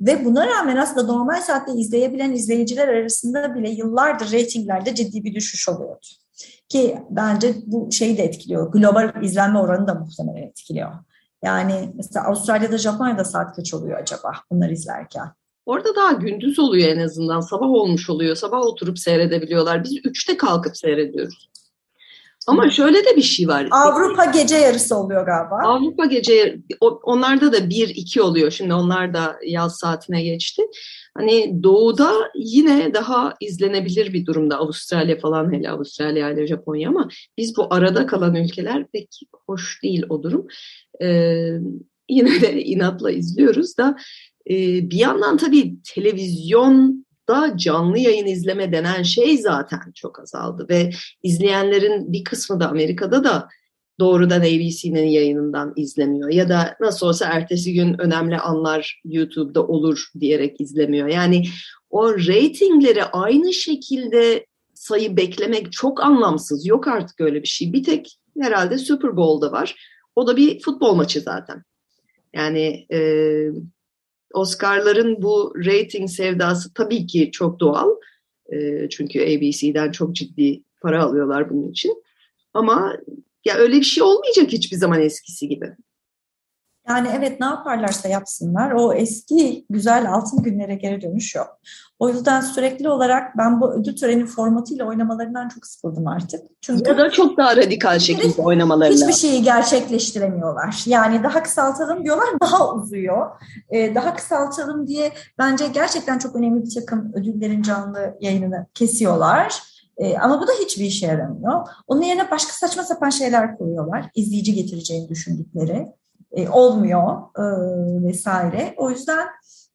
ve 0.01 0.25
buna 0.25 0.47
rağmen 0.47 0.77
aslında 0.77 1.13
normal 1.13 1.41
saatte 1.41 1.71
izleyebilen 1.71 2.31
izleyiciler 2.31 2.87
arasında 2.87 3.55
bile 3.55 3.69
yıllardır 3.69 4.31
reytinglerde 4.31 4.95
ciddi 4.95 5.23
bir 5.23 5.35
düşüş 5.35 5.69
oluyordu. 5.69 6.05
Ki 6.69 6.97
bence 7.09 7.53
bu 7.65 7.91
şeyi 7.91 8.17
de 8.17 8.23
etkiliyor. 8.23 8.71
Global 8.71 9.23
izlenme 9.23 9.59
oranı 9.59 9.87
da 9.87 9.93
muhtemelen 9.93 10.47
etkiliyor. 10.47 10.91
Yani 11.43 11.91
mesela 11.95 12.25
Avustralya'da, 12.25 12.77
Japonya'da 12.77 13.25
saat 13.25 13.55
kaç 13.55 13.73
oluyor 13.73 13.99
acaba 13.99 14.31
bunları 14.51 14.73
izlerken? 14.73 15.31
Orada 15.65 15.95
daha 15.95 16.11
gündüz 16.11 16.59
oluyor 16.59 16.89
en 16.89 16.99
azından. 16.99 17.39
Sabah 17.39 17.67
olmuş 17.67 18.09
oluyor. 18.09 18.35
Sabah 18.35 18.61
oturup 18.61 18.99
seyredebiliyorlar. 18.99 19.83
Biz 19.83 19.97
üçte 20.05 20.37
kalkıp 20.37 20.77
seyrediyoruz. 20.77 21.49
Ama 22.47 22.69
şöyle 22.69 22.97
de 22.97 23.15
bir 23.15 23.21
şey 23.21 23.47
var. 23.47 23.67
Avrupa 23.71 24.25
gece 24.25 24.55
yarısı 24.55 24.95
oluyor 24.97 25.25
galiba. 25.25 25.59
Avrupa 25.63 26.05
gece, 26.05 26.57
onlarda 27.03 27.53
da 27.53 27.69
bir 27.69 27.89
iki 27.89 28.21
oluyor. 28.21 28.51
Şimdi 28.51 28.73
onlar 28.73 29.13
da 29.13 29.35
yaz 29.45 29.77
saatine 29.77 30.23
geçti. 30.23 30.61
Hani 31.17 31.63
doğuda 31.63 32.11
yine 32.35 32.93
daha 32.93 33.33
izlenebilir 33.41 34.13
bir 34.13 34.25
durumda. 34.25 34.57
Avustralya 34.57 35.19
falan 35.19 35.53
hele 35.53 35.69
Avustralya 35.69 36.31
ile 36.31 36.47
Japonya 36.47 36.89
ama 36.89 37.09
biz 37.37 37.57
bu 37.57 37.73
arada 37.73 38.05
kalan 38.05 38.35
ülkeler 38.35 38.87
pek 38.93 39.09
hoş 39.47 39.83
değil 39.83 40.03
o 40.09 40.23
durum. 40.23 40.47
Ee, 41.01 41.51
yine 42.09 42.41
de 42.41 42.63
inatla 42.63 43.11
izliyoruz 43.11 43.77
da 43.77 43.95
e, 44.49 44.55
bir 44.89 44.97
yandan 44.97 45.37
tabii 45.37 45.75
televizyon 45.95 47.06
da 47.27 47.57
canlı 47.57 47.99
yayın 47.99 48.25
izleme 48.25 48.71
denen 48.71 49.03
şey 49.03 49.37
zaten 49.37 49.91
çok 49.95 50.19
azaldı 50.19 50.65
ve 50.69 50.89
izleyenlerin 51.23 52.13
bir 52.13 52.23
kısmı 52.23 52.59
da 52.59 52.69
Amerika'da 52.69 53.23
da 53.23 53.49
doğrudan 53.99 54.41
ABC'nin 54.41 55.05
yayınından 55.05 55.73
izlemiyor 55.75 56.29
ya 56.29 56.49
da 56.49 56.75
nasıl 56.79 57.07
olsa 57.07 57.25
ertesi 57.25 57.73
gün 57.73 58.01
önemli 58.01 58.37
anlar 58.37 59.01
YouTube'da 59.05 59.67
olur 59.67 60.07
diyerek 60.19 60.61
izlemiyor. 60.61 61.07
Yani 61.07 61.45
o 61.89 62.17
reytingleri 62.17 63.03
aynı 63.03 63.53
şekilde 63.53 64.45
sayı 64.73 65.17
beklemek 65.17 65.71
çok 65.71 66.03
anlamsız. 66.03 66.67
Yok 66.67 66.87
artık 66.87 67.21
öyle 67.21 67.43
bir 67.43 67.47
şey. 67.47 67.73
Bir 67.73 67.83
tek 67.83 68.17
herhalde 68.41 68.77
Super 68.77 69.17
Bowl'da 69.17 69.51
var. 69.51 69.75
O 70.15 70.27
da 70.27 70.37
bir 70.37 70.59
futbol 70.59 70.95
maçı 70.95 71.21
zaten. 71.21 71.63
Yani 72.33 72.85
e, 72.91 72.99
Oscar'ların 74.33 75.21
bu 75.21 75.53
rating 75.65 76.09
sevdası 76.09 76.73
tabii 76.73 77.07
ki 77.07 77.31
çok 77.31 77.59
doğal. 77.59 77.89
E, 78.53 78.89
çünkü 78.89 79.19
ABC'den 79.21 79.91
çok 79.91 80.15
ciddi 80.15 80.63
para 80.81 81.03
alıyorlar 81.03 81.49
bunun 81.49 81.71
için. 81.71 82.03
Ama 82.53 82.97
ya 83.45 83.55
öyle 83.55 83.75
bir 83.75 83.83
şey 83.83 84.03
olmayacak 84.03 84.51
hiçbir 84.51 84.77
zaman 84.77 85.01
eskisi 85.01 85.47
gibi. 85.47 85.75
Yani 86.89 87.07
evet 87.17 87.39
ne 87.39 87.45
yaparlarsa 87.45 88.07
yapsınlar 88.07 88.71
o 88.71 88.93
eski 88.93 89.65
güzel 89.69 90.13
altın 90.13 90.43
günlere 90.43 90.75
geri 90.75 91.01
dönüş 91.01 91.35
yok. 91.35 91.59
O 91.99 92.09
yüzden 92.09 92.41
sürekli 92.41 92.89
olarak 92.89 93.37
ben 93.37 93.61
bu 93.61 93.73
ödül 93.73 93.95
töreni 93.95 94.25
formatıyla 94.25 94.85
oynamalarından 94.85 95.49
çok 95.49 95.65
sıkıldım 95.65 96.07
artık. 96.07 96.41
Çünkü 96.61 96.89
ya 96.89 96.97
da 96.97 97.09
çok 97.09 97.37
daha 97.37 97.57
radikal 97.57 97.99
şekilde 97.99 98.41
oynamalarıyla. 98.41 99.07
Hiçbir 99.07 99.19
şeyi 99.19 99.43
gerçekleştiremiyorlar. 99.43 100.83
Yani 100.85 101.23
daha 101.23 101.43
kısaltalım 101.43 102.03
diyorlar 102.03 102.27
daha 102.41 102.73
uzuyor. 102.73 103.31
Ee, 103.69 103.95
daha 103.95 104.15
kısaltalım 104.15 104.87
diye 104.87 105.11
bence 105.37 105.67
gerçekten 105.67 106.19
çok 106.19 106.35
önemli 106.35 106.63
bir 106.63 106.75
takım 106.75 107.11
ödüllerin 107.13 107.61
canlı 107.61 108.17
yayınını 108.21 108.65
kesiyorlar. 108.73 109.63
Ee, 109.97 110.17
ama 110.17 110.41
bu 110.41 110.47
da 110.47 110.51
hiçbir 110.61 110.85
işe 110.85 111.05
yaramıyor. 111.07 111.67
Onun 111.87 112.01
yerine 112.01 112.31
başka 112.31 112.51
saçma 112.53 112.83
sapan 112.83 113.09
şeyler 113.09 113.57
koyuyorlar. 113.57 114.05
İzleyici 114.15 114.53
getireceğini 114.53 115.09
düşündükleri 115.09 115.87
e, 116.37 116.49
olmuyor 116.49 117.17
e, 117.37 117.43
vesaire. 118.07 118.73
O 118.77 118.89
yüzden 118.89 119.27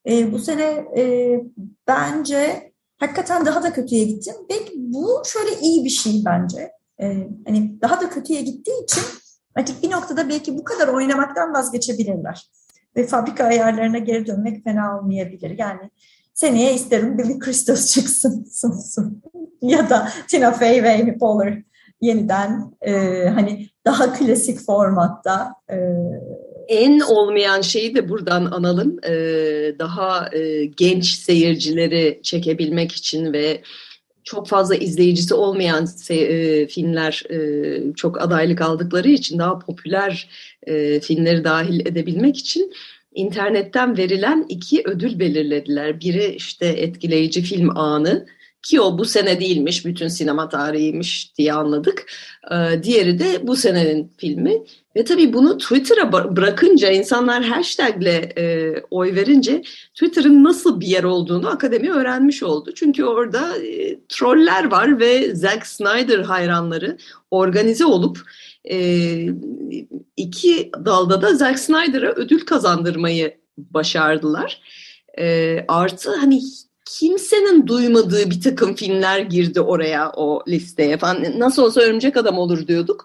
e, 0.08 0.32
bu 0.32 0.38
sene 0.38 0.84
e, 0.96 1.34
bence 1.88 2.72
hakikaten 2.98 3.46
daha 3.46 3.62
da 3.62 3.72
kötüye 3.72 4.04
gittim. 4.04 4.34
Belki 4.50 4.72
bu 4.76 5.22
şöyle 5.24 5.60
iyi 5.60 5.84
bir 5.84 5.90
şey 5.90 6.22
bence. 6.24 6.72
E, 7.00 7.28
hani 7.46 7.80
daha 7.82 8.00
da 8.00 8.10
kötüye 8.10 8.40
gittiği 8.40 8.82
için 8.82 9.02
artık 9.54 9.82
bir 9.82 9.90
noktada 9.90 10.28
belki 10.28 10.58
bu 10.58 10.64
kadar 10.64 10.88
oynamaktan 10.88 11.54
vazgeçebilirler. 11.54 12.50
Ve 12.96 13.06
fabrika 13.06 13.44
ayarlarına 13.44 13.98
geri 13.98 14.26
dönmek 14.26 14.64
fena 14.64 14.98
olmayabilir. 14.98 15.58
Yani 15.58 15.90
seneye 16.34 16.74
isterim 16.74 17.18
Billy 17.18 17.38
Crystal 17.44 17.76
çıksın 17.86 18.44
sunsun. 18.52 19.22
ya 19.62 19.90
da 19.90 20.08
Tina 20.28 20.52
Fey 20.52 20.82
ve 20.82 20.94
Amy 20.94 21.18
Poehler 21.18 21.62
yeniden 22.00 22.72
e, 22.80 22.92
hani 23.28 23.68
daha 23.84 24.12
klasik 24.12 24.60
formatta 24.60 25.54
e, 25.70 25.76
en 26.68 27.00
olmayan 27.00 27.60
şeyi 27.60 27.94
de 27.94 28.08
buradan 28.08 28.44
analım. 28.44 28.96
Ee, 29.06 29.74
daha 29.78 30.30
e, 30.36 30.64
genç 30.64 31.06
seyircileri 31.06 32.20
çekebilmek 32.22 32.92
için 32.92 33.32
ve 33.32 33.62
çok 34.24 34.48
fazla 34.48 34.74
izleyicisi 34.74 35.34
olmayan 35.34 35.88
e, 36.10 36.66
filmler 36.66 37.22
e, 37.30 37.94
çok 37.94 38.22
adaylık 38.22 38.60
aldıkları 38.60 39.08
için 39.08 39.38
daha 39.38 39.58
popüler 39.58 40.28
e, 40.66 41.00
filmleri 41.00 41.44
dahil 41.44 41.80
edebilmek 41.80 42.36
için 42.36 42.72
internetten 43.14 43.96
verilen 43.96 44.46
iki 44.48 44.82
ödül 44.84 45.18
belirlediler. 45.18 46.00
Biri 46.00 46.34
işte 46.34 46.66
etkileyici 46.66 47.42
film 47.42 47.76
anı 47.76 48.26
ki 48.62 48.80
o 48.80 48.98
bu 48.98 49.04
sene 49.04 49.40
değilmiş, 49.40 49.84
bütün 49.86 50.08
sinema 50.08 50.48
tarihiymiş 50.48 51.38
diye 51.38 51.52
anladık. 51.52 52.12
Ee, 52.52 52.82
diğeri 52.82 53.18
de 53.18 53.46
bu 53.46 53.56
senenin 53.56 54.12
filmi. 54.16 54.62
Ve 54.96 55.04
tabii 55.04 55.32
bunu 55.32 55.58
Twitter'a 55.58 56.36
bırakınca, 56.36 56.90
insanlar 56.90 57.42
hashtagle 57.42 58.32
e, 58.38 58.74
oy 58.90 59.14
verince 59.14 59.62
Twitter'ın 59.94 60.44
nasıl 60.44 60.80
bir 60.80 60.86
yer 60.86 61.04
olduğunu 61.04 61.48
akademi 61.48 61.90
öğrenmiş 61.90 62.42
oldu. 62.42 62.72
Çünkü 62.74 63.04
orada 63.04 63.58
e, 63.58 63.98
troller 64.08 64.70
var 64.70 65.00
ve 65.00 65.34
Zack 65.34 65.66
Snyder 65.66 66.18
hayranları 66.18 66.98
organize 67.30 67.84
olup 67.84 68.18
e, 68.70 68.76
iki 70.16 70.70
dalda 70.84 71.22
da 71.22 71.34
Zack 71.34 71.58
Snyder'a 71.58 72.12
ödül 72.12 72.40
kazandırmayı 72.40 73.34
başardılar. 73.58 74.62
E, 75.18 75.58
artı 75.68 76.16
hani 76.16 76.40
kimsenin 76.84 77.66
duymadığı 77.66 78.30
bir 78.30 78.40
takım 78.40 78.74
filmler 78.74 79.18
girdi 79.18 79.60
oraya 79.60 80.12
o 80.16 80.42
listeye 80.48 80.98
falan. 80.98 81.24
Nasıl 81.38 81.62
olsa 81.62 81.80
Örümcek 81.80 82.16
Adam 82.16 82.38
olur 82.38 82.66
diyorduk. 82.66 83.04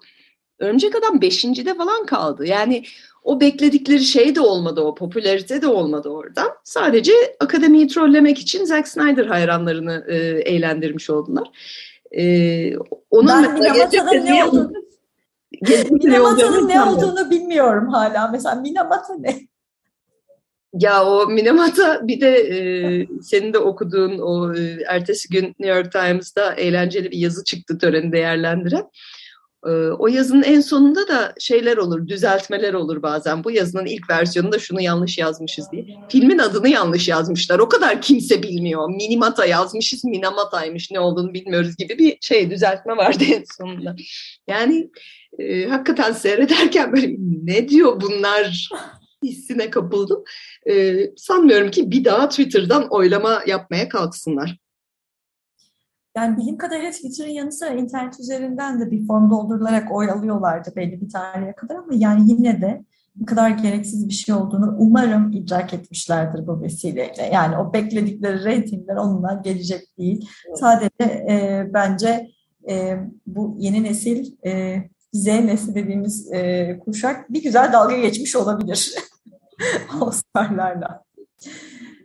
Örümcek 0.60 0.96
Adam 0.96 1.22
beşincide 1.22 1.76
falan 1.76 2.06
kaldı. 2.06 2.46
Yani 2.46 2.84
o 3.24 3.40
bekledikleri 3.42 4.04
şey 4.04 4.36
de 4.36 4.42
olmadı, 4.42 4.82
o 4.82 4.96
popülarite 4.96 5.62
de 5.62 5.68
olmadı 5.68 6.10
oradan. 6.10 6.50
Sadece 6.64 7.12
akademiyi 7.40 7.88
trollemek 7.88 8.40
için 8.40 8.66
Zack 8.66 8.88
Snyder 8.88 9.26
hayranlarını 9.26 10.06
e, 10.08 10.16
eğlendirmiş 10.52 11.10
oldular. 11.10 11.48
E, 12.12 12.78
onun 13.12 13.28
ben 13.28 13.54
Minamata'nın 13.54 14.26
ne 14.26 14.46
olduğunu, 14.46 14.72
Minamata'nın 15.90 16.68
ne 16.68 16.84
olduğunu 16.84 17.30
bilmiyorum 17.30 17.88
hala. 17.88 18.28
Mesela 18.28 18.56
Minamata 18.56 19.14
ne? 19.20 19.40
Ya 20.74 21.06
o 21.06 21.28
Minamata 21.28 22.08
bir 22.08 22.22
de 22.22 22.38
e, 22.38 23.08
senin 23.22 23.54
de 23.54 23.58
okuduğun 23.58 24.20
o 24.20 24.56
e, 24.56 24.78
ertesi 24.88 25.30
gün 25.30 25.46
New 25.46 25.78
York 25.78 25.92
Times'da 25.92 26.54
eğlenceli 26.54 27.12
bir 27.12 27.18
yazı 27.18 27.44
çıktı 27.44 27.78
töreni 27.78 28.12
değerlendiren. 28.12 28.84
E, 29.68 29.70
o 29.92 30.08
yazının 30.08 30.44
en 30.44 30.62
sonunda 30.62 31.08
da 31.08 31.34
şeyler 31.40 31.78
olur, 31.78 32.08
düzeltmeler 32.08 32.74
olur 32.74 33.02
bazen. 33.02 33.44
Bu 33.44 33.52
yazının 33.52 33.86
ilk 33.86 34.10
versiyonunda 34.10 34.60
şunu 34.60 34.82
yanlış 34.82 35.18
yazmışız 35.18 35.72
diye. 35.72 35.86
Filmin 36.10 36.38
adını 36.38 36.70
yanlış 36.70 37.08
yazmışlar. 37.08 37.60
O 37.60 37.70
kadar 37.70 38.02
kimse 38.02 38.44
bilmiyor. 38.44 38.90
Minimata 38.90 39.46
yazmışız, 39.46 40.04
Minamata'ymış 40.04 40.92
ne 40.92 41.00
olduğunu 41.00 41.34
bilmiyoruz 41.34 41.76
gibi 41.78 41.98
bir 41.98 42.18
şey 42.22 42.52
düzeltme 42.52 42.98
vardı 42.98 43.24
en 43.28 43.44
sonunda. 43.58 43.96
Yani 44.48 44.90
e, 45.40 45.66
hakikaten 45.66 46.12
seyrederken 46.12 46.94
böyle 46.94 47.16
ne 47.44 47.70
diyor 47.70 48.02
bunlar 48.02 48.70
hissine 49.24 49.70
kapıldım. 49.70 50.24
E, 50.70 50.96
sanmıyorum 51.18 51.72
ki 51.72 51.92
bir 51.92 52.06
daha 52.06 52.30
Twitter'dan 52.30 52.88
oylama 52.90 53.44
yapmaya 53.48 53.90
kalksınlar. 53.90 54.58
Yani 56.18 56.38
bilim 56.38 56.58
kadarıyla 56.58 56.92
Twitter'ın 56.92 57.30
yanı 57.30 57.52
sıra 57.52 57.70
internet 57.70 58.20
üzerinden 58.20 58.82
de 58.82 58.92
bir 58.92 59.08
form 59.08 59.32
doldurularak 59.32 59.92
oy 59.92 60.12
alıyorlardı 60.12 60.76
belli 60.76 61.02
bir 61.02 61.10
tarihe 61.10 61.54
kadar 61.54 61.76
ama 61.76 61.88
yani 61.92 62.32
yine 62.32 62.62
de 62.62 62.84
ne 63.20 63.26
kadar 63.26 63.50
gereksiz 63.50 64.08
bir 64.08 64.14
şey 64.14 64.36
olduğunu 64.36 64.76
umarım 64.80 65.32
idrak 65.32 65.74
etmişlerdir 65.74 66.48
bu 66.48 66.62
vesileyle. 66.62 67.30
Yani 67.34 67.58
o 67.58 67.74
bekledikleri 67.74 68.44
reytingler 68.44 68.96
onunla 68.96 69.42
gelecek 69.44 69.98
değil. 69.98 70.30
Sadece 70.56 71.04
e, 71.04 71.68
bence 71.74 72.28
e, 72.70 72.98
bu 73.28 73.56
yeni 73.60 73.84
nesil 73.84 74.34
e, 74.46 74.78
Z 75.14 75.26
nesli 75.26 75.76
dediğimiz 75.76 76.32
e, 76.32 76.80
kuşak 76.86 77.34
bir 77.34 77.44
güzel 77.44 77.74
dalga 77.74 77.98
geçmiş 77.98 78.36
olabilir 78.36 78.96
Oscar'larla. 80.02 81.04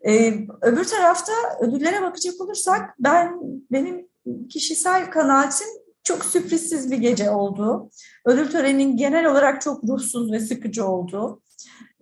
E, 0.09 0.35
öbür 0.63 0.85
tarafta 0.85 1.33
ödüllere 1.61 2.03
bakacak 2.03 2.41
olursak 2.41 2.95
ben 2.99 3.41
benim 3.71 4.09
kişisel 4.49 5.11
kanaatim 5.11 5.69
çok 6.05 6.25
sürprizsiz 6.25 6.91
bir 6.91 6.99
gece 6.99 7.31
oldu. 7.31 7.91
Ödül 8.27 8.51
töreninin 8.51 8.97
genel 8.97 9.27
olarak 9.27 9.61
çok 9.61 9.85
ruhsuz 9.85 10.33
ve 10.33 10.41
sıkıcı 10.41 10.87
oldu. 10.87 11.41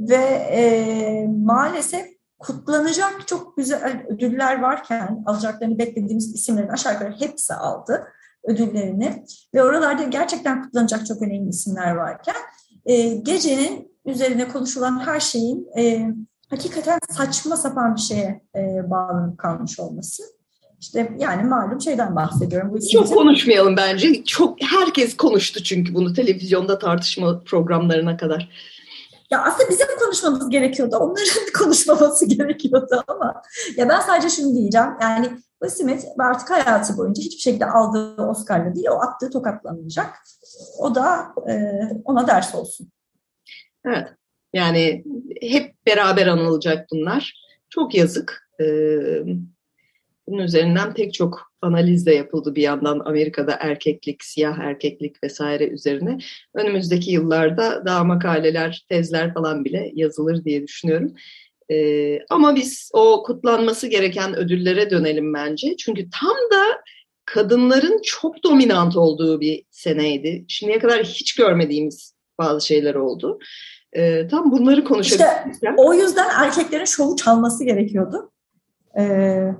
Ve 0.01 0.25
e, 0.53 1.27
maalesef 1.45 2.07
kutlanacak 2.39 3.29
çok 3.29 3.57
güzel 3.57 4.07
ödüller 4.09 4.61
varken 4.61 5.23
alacaklarını 5.27 5.79
beklediğimiz 5.79 6.35
isimlerin 6.35 6.69
aşağı 6.69 6.93
yukarı 6.93 7.21
hepsi 7.21 7.55
aldı 7.55 8.07
ödüllerini. 8.45 9.25
Ve 9.55 9.63
oralarda 9.63 10.03
gerçekten 10.03 10.63
kutlanacak 10.63 11.07
çok 11.07 11.23
önemli 11.23 11.49
isimler 11.49 11.95
varken 11.95 12.37
e, 12.87 13.09
gecenin 13.09 13.91
üzerine 14.07 14.49
konuşulan 14.49 15.07
her 15.07 15.21
şeyin 15.21 15.69
e, 15.79 16.11
hakikaten 16.51 16.99
saçma 17.11 17.57
sapan 17.57 17.97
bir 17.97 18.01
şeye 18.01 18.41
e, 18.57 18.91
bağlanıp 18.91 19.39
kalmış 19.39 19.81
olması. 19.81 20.23
İşte 20.81 21.13
yani 21.19 21.43
malum 21.43 21.81
şeyden 21.81 22.17
bahsediyorum. 22.17 22.73
Bu 22.73 22.89
Çok 22.93 23.09
konuşmayalım 23.09 23.77
bence. 23.77 24.25
Çok 24.25 24.63
herkes 24.63 25.17
konuştu 25.17 25.63
çünkü 25.63 25.95
bunu 25.95 26.13
televizyonda 26.13 26.79
tartışma 26.79 27.41
programlarına 27.41 28.17
kadar. 28.17 28.49
Ya 29.31 29.43
aslında 29.43 29.71
bizim 29.71 29.87
konuşmamız 29.99 30.51
gerekiyordu. 30.51 30.97
Onların 30.97 31.53
konuşmaması 31.59 32.27
gerekiyordu 32.27 33.05
ama 33.07 33.43
ya 33.77 33.89
ben 33.89 34.01
sadece 34.01 34.29
şunu 34.29 34.55
diyeceğim. 34.55 34.89
Yani 35.01 35.31
Will 35.63 35.77
Smith 35.77 36.05
artık 36.19 36.51
hayatı 36.51 36.97
boyunca 36.97 37.23
hiçbir 37.23 37.41
şekilde 37.41 37.67
aldığı 37.67 38.23
Oscar'la 38.23 38.75
değil, 38.75 38.87
o 38.91 39.01
attığı 39.01 39.31
tokatlanmayacak. 39.31 40.15
O 40.79 40.95
da 40.95 41.35
e, 41.49 41.55
ona 42.05 42.27
ders 42.27 42.55
olsun. 42.55 42.93
Evet. 43.85 44.09
Yani 44.53 45.05
hep 45.41 45.75
beraber 45.87 46.27
anılacak 46.27 46.87
bunlar. 46.93 47.35
Çok 47.71 47.95
yazık. 47.95 48.49
Ee, 48.61 49.23
bunun 50.27 50.43
üzerinden 50.43 50.95
pek 50.95 51.15
çok 51.15 51.53
analiz 51.63 52.07
de 52.07 52.15
yapıldı 52.15 52.55
bir 52.55 52.63
yandan 52.63 53.03
Amerika'da 53.05 53.57
erkeklik, 53.61 54.25
siyah 54.25 54.59
erkeklik 54.59 55.25
vesaire 55.25 55.69
üzerine. 55.69 56.19
Önümüzdeki 56.55 57.11
yıllarda 57.11 57.83
daha 57.87 58.05
makaleler, 58.05 58.85
tezler 58.89 59.35
falan 59.35 59.65
bile 59.65 59.93
yazılır 59.95 60.45
diye 60.45 60.63
düşünüyorum. 60.63 61.15
Ee, 61.71 62.19
ama 62.31 62.57
biz 62.57 62.91
o 62.93 63.23
kutlanması 63.23 63.87
gereken 63.87 64.37
ödüllere 64.37 64.91
dönelim 64.91 65.35
bence. 65.35 65.77
Çünkü 65.77 66.09
tam 66.21 66.37
da 66.53 66.65
kadınların 67.25 68.01
çok 68.05 68.45
dominant 68.45 68.97
olduğu 68.97 69.41
bir 69.41 69.63
seneydi. 69.71 70.45
Şimdiye 70.49 70.79
kadar 70.79 71.05
hiç 71.05 71.35
görmediğimiz 71.35 72.15
bazı 72.39 72.67
şeyler 72.67 72.95
oldu. 72.95 73.39
E, 73.93 74.29
tam 74.29 74.53
bunları 74.53 74.85
konuşabiliriz. 74.85 75.55
İşte 75.55 75.75
o 75.77 75.95
yüzden 75.95 76.29
erkeklerin 76.39 76.85
şovu 76.85 77.17
çalması 77.17 77.65
gerekiyordu. 77.65 78.31
E, 78.99 79.55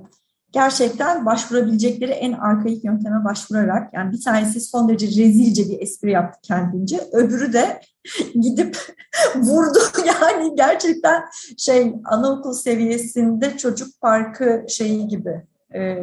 gerçekten 0.51 1.25
başvurabilecekleri 1.25 2.11
en 2.11 2.33
arkaik 2.33 2.83
yönteme 2.83 3.25
başvurarak 3.25 3.93
yani 3.93 4.11
bir 4.11 4.21
tanesi 4.21 4.61
son 4.61 4.89
derece 4.89 5.07
rezilce 5.07 5.69
bir 5.69 5.79
espri 5.79 6.11
yaptı 6.11 6.39
kendince. 6.43 6.99
Öbürü 7.11 7.53
de 7.53 7.81
gidip 8.41 8.77
vurdu 9.35 9.79
yani 10.05 10.55
gerçekten 10.55 11.23
şey 11.57 11.93
anaokul 12.05 12.53
seviyesinde 12.53 13.57
çocuk 13.57 14.01
parkı 14.01 14.65
şeyi 14.69 15.07
gibi 15.07 15.50
ee, 15.75 15.97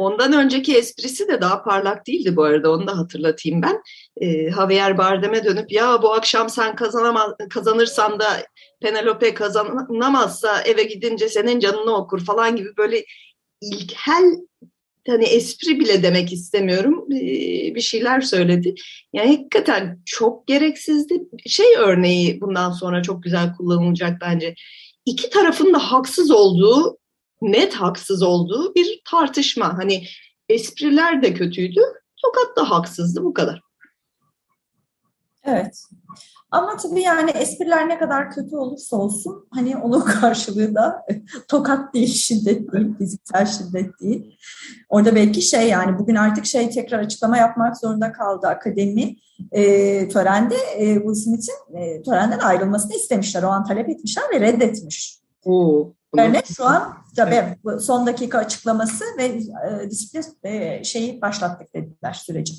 Ondan 0.00 0.32
önceki 0.32 0.76
esprisi 0.76 1.28
de 1.28 1.40
daha 1.40 1.62
parlak 1.62 2.06
değildi 2.06 2.36
bu 2.36 2.42
arada 2.42 2.72
onu 2.72 2.86
da 2.86 2.98
hatırlatayım 2.98 3.62
ben. 3.62 3.82
Ee, 4.20 4.50
Javier 4.50 4.98
Bardem'e 4.98 5.44
dönüp 5.44 5.72
ya 5.72 6.02
bu 6.02 6.12
akşam 6.12 6.48
sen 6.48 6.76
kazanırsan 7.50 8.20
da 8.20 8.26
Penelope 8.80 9.34
kazanamazsa 9.34 10.62
eve 10.62 10.82
gidince 10.82 11.28
senin 11.28 11.60
canını 11.60 11.96
okur 11.96 12.24
falan 12.24 12.56
gibi 12.56 12.76
böyle 12.76 13.04
ilkel 13.60 14.24
hani 15.08 15.24
espri 15.24 15.80
bile 15.80 16.02
demek 16.02 16.32
istemiyorum 16.32 17.04
bir 17.74 17.80
şeyler 17.80 18.20
söyledi. 18.20 18.74
Yani 19.12 19.36
hakikaten 19.36 20.02
çok 20.06 20.46
gereksizdi. 20.46 21.14
Şey 21.46 21.76
örneği 21.78 22.40
bundan 22.40 22.70
sonra 22.70 23.02
çok 23.02 23.22
güzel 23.22 23.56
kullanılacak 23.56 24.18
bence. 24.20 24.54
İki 25.06 25.30
tarafın 25.30 25.74
da 25.74 25.78
haksız 25.78 26.30
olduğu 26.30 26.99
net 27.42 27.74
haksız 27.74 28.22
olduğu 28.22 28.74
bir 28.74 29.02
tartışma. 29.10 29.78
Hani 29.78 30.04
espriler 30.48 31.22
de 31.22 31.34
kötüydü, 31.34 31.80
tokat 32.16 32.56
da 32.56 32.70
haksızdı 32.70 33.24
bu 33.24 33.34
kadar. 33.34 33.62
Evet. 35.44 35.82
Ama 36.50 36.76
tabii 36.76 37.00
yani 37.00 37.30
espriler 37.30 37.88
ne 37.88 37.98
kadar 37.98 38.30
kötü 38.30 38.56
olursa 38.56 38.96
olsun 38.96 39.48
hani 39.50 39.76
onun 39.76 40.00
karşılığı 40.20 40.74
da 40.74 41.06
tokat 41.48 41.94
değil, 41.94 42.14
şiddet 42.14 42.72
değil, 42.72 42.94
fiziksel 42.98 43.46
şiddet 43.46 44.00
değil. 44.00 44.38
Orada 44.88 45.14
belki 45.14 45.42
şey 45.42 45.68
yani 45.68 45.98
bugün 45.98 46.14
artık 46.14 46.46
şey 46.46 46.70
tekrar 46.70 46.98
açıklama 46.98 47.36
yapmak 47.36 47.76
zorunda 47.76 48.12
kaldı 48.12 48.46
akademi. 48.46 49.16
E, 49.52 50.08
törende 50.08 50.56
e, 50.76 50.94
Will 50.94 51.14
Smith'in 51.14 51.76
e, 51.76 52.02
törenden 52.02 52.38
ayrılmasını 52.38 52.92
istemişler. 52.92 53.42
O 53.42 53.48
an 53.48 53.64
talep 53.64 53.88
etmişler 53.88 54.24
ve 54.34 54.40
reddetmiş. 54.40 55.18
Oo. 55.44 55.92
Örnek 56.18 56.46
şu 56.56 56.64
an 56.64 56.96
tabii 57.16 57.34
evet. 57.34 57.82
son 57.82 58.06
dakika 58.06 58.38
açıklaması 58.38 59.04
ve 59.18 59.24
e, 59.24 59.90
disiplin 59.90 60.24
e, 60.50 60.84
şeyi 60.84 61.20
başlattık 61.20 61.74
dediler 61.74 62.12
süreci. 62.12 62.54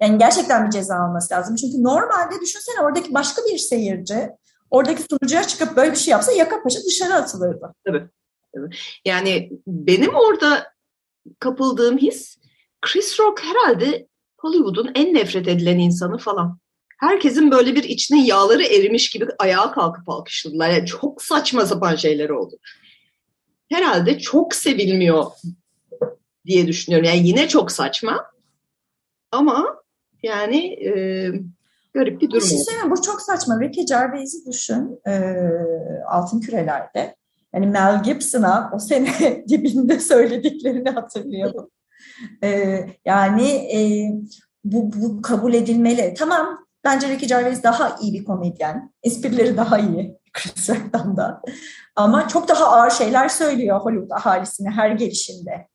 Yani 0.00 0.18
gerçekten 0.18 0.66
bir 0.66 0.70
ceza 0.70 0.94
alması 0.96 1.34
lazım. 1.34 1.56
Çünkü 1.56 1.82
normalde 1.82 2.40
düşünsene 2.40 2.80
oradaki 2.80 3.14
başka 3.14 3.42
bir 3.42 3.58
seyirci 3.58 4.30
oradaki 4.70 5.02
sunucuya 5.02 5.44
çıkıp 5.44 5.76
böyle 5.76 5.92
bir 5.92 5.96
şey 5.96 6.12
yapsa 6.12 6.32
yaka 6.32 6.62
paşa 6.62 6.78
dışarı 6.86 7.14
atılırdı. 7.14 7.74
Tabii. 7.86 8.08
tabii. 8.54 8.76
Yani 9.04 9.50
benim 9.66 10.14
orada 10.14 10.72
kapıldığım 11.40 11.98
his 11.98 12.36
Chris 12.82 13.20
Rock 13.20 13.42
herhalde 13.42 14.08
Hollywood'un 14.38 14.90
en 14.94 15.14
nefret 15.14 15.48
edilen 15.48 15.78
insanı 15.78 16.18
falan 16.18 16.58
herkesin 16.96 17.50
böyle 17.50 17.74
bir 17.74 17.84
içine 17.84 18.26
yağları 18.26 18.64
erimiş 18.64 19.10
gibi 19.10 19.26
ayağa 19.38 19.72
kalkıp 19.72 20.08
alkışladılar. 20.08 20.70
Yani 20.70 20.86
çok 20.86 21.22
saçma 21.22 21.66
sapan 21.66 21.96
şeyler 21.96 22.28
oldu. 22.28 22.56
Herhalde 23.72 24.18
çok 24.18 24.54
sevilmiyor 24.54 25.24
diye 26.46 26.66
düşünüyorum. 26.66 27.08
Yani 27.08 27.28
yine 27.28 27.48
çok 27.48 27.72
saçma 27.72 28.30
ama 29.30 29.82
yani 30.22 30.84
e, 30.84 30.92
garip 31.94 32.20
bir 32.20 32.30
durum. 32.30 32.48
Bir 32.84 32.90
bu 32.90 33.02
çok 33.02 33.22
saçma. 33.22 33.60
Ricky 33.60 33.86
Gervais'i 33.86 34.46
düşün 34.46 35.00
e, 35.06 35.34
Altın 36.08 36.40
Küreler'de. 36.40 37.16
Yani 37.54 37.66
Mel 37.66 38.02
Gibson'a 38.02 38.70
o 38.74 38.78
sene 38.78 39.44
dibinde 39.48 40.00
söylediklerini 40.00 40.90
hatırlıyorum. 40.90 41.70
E, 42.44 42.80
yani 43.04 43.48
e, 43.48 43.78
bu, 44.64 44.92
bu 44.92 45.22
kabul 45.22 45.54
edilmeli. 45.54 46.14
Tamam 46.18 46.65
Bence 46.86 47.08
Ricky 47.08 47.28
Gervais 47.28 47.62
daha 47.62 47.98
iyi 48.02 48.12
bir 48.14 48.24
komedyen. 48.24 48.92
Esprileri 49.02 49.56
daha 49.56 49.78
iyi 49.78 50.14
Chris 50.32 50.70
Rock'tan 50.70 51.16
da. 51.16 51.42
Ama 51.96 52.28
çok 52.28 52.48
daha 52.48 52.66
ağır 52.66 52.90
şeyler 52.90 53.28
söylüyor 53.28 53.80
Hollywood 53.80 54.10
ahalisine 54.10 54.70
her 54.70 54.90
gelişinde. 54.90 55.68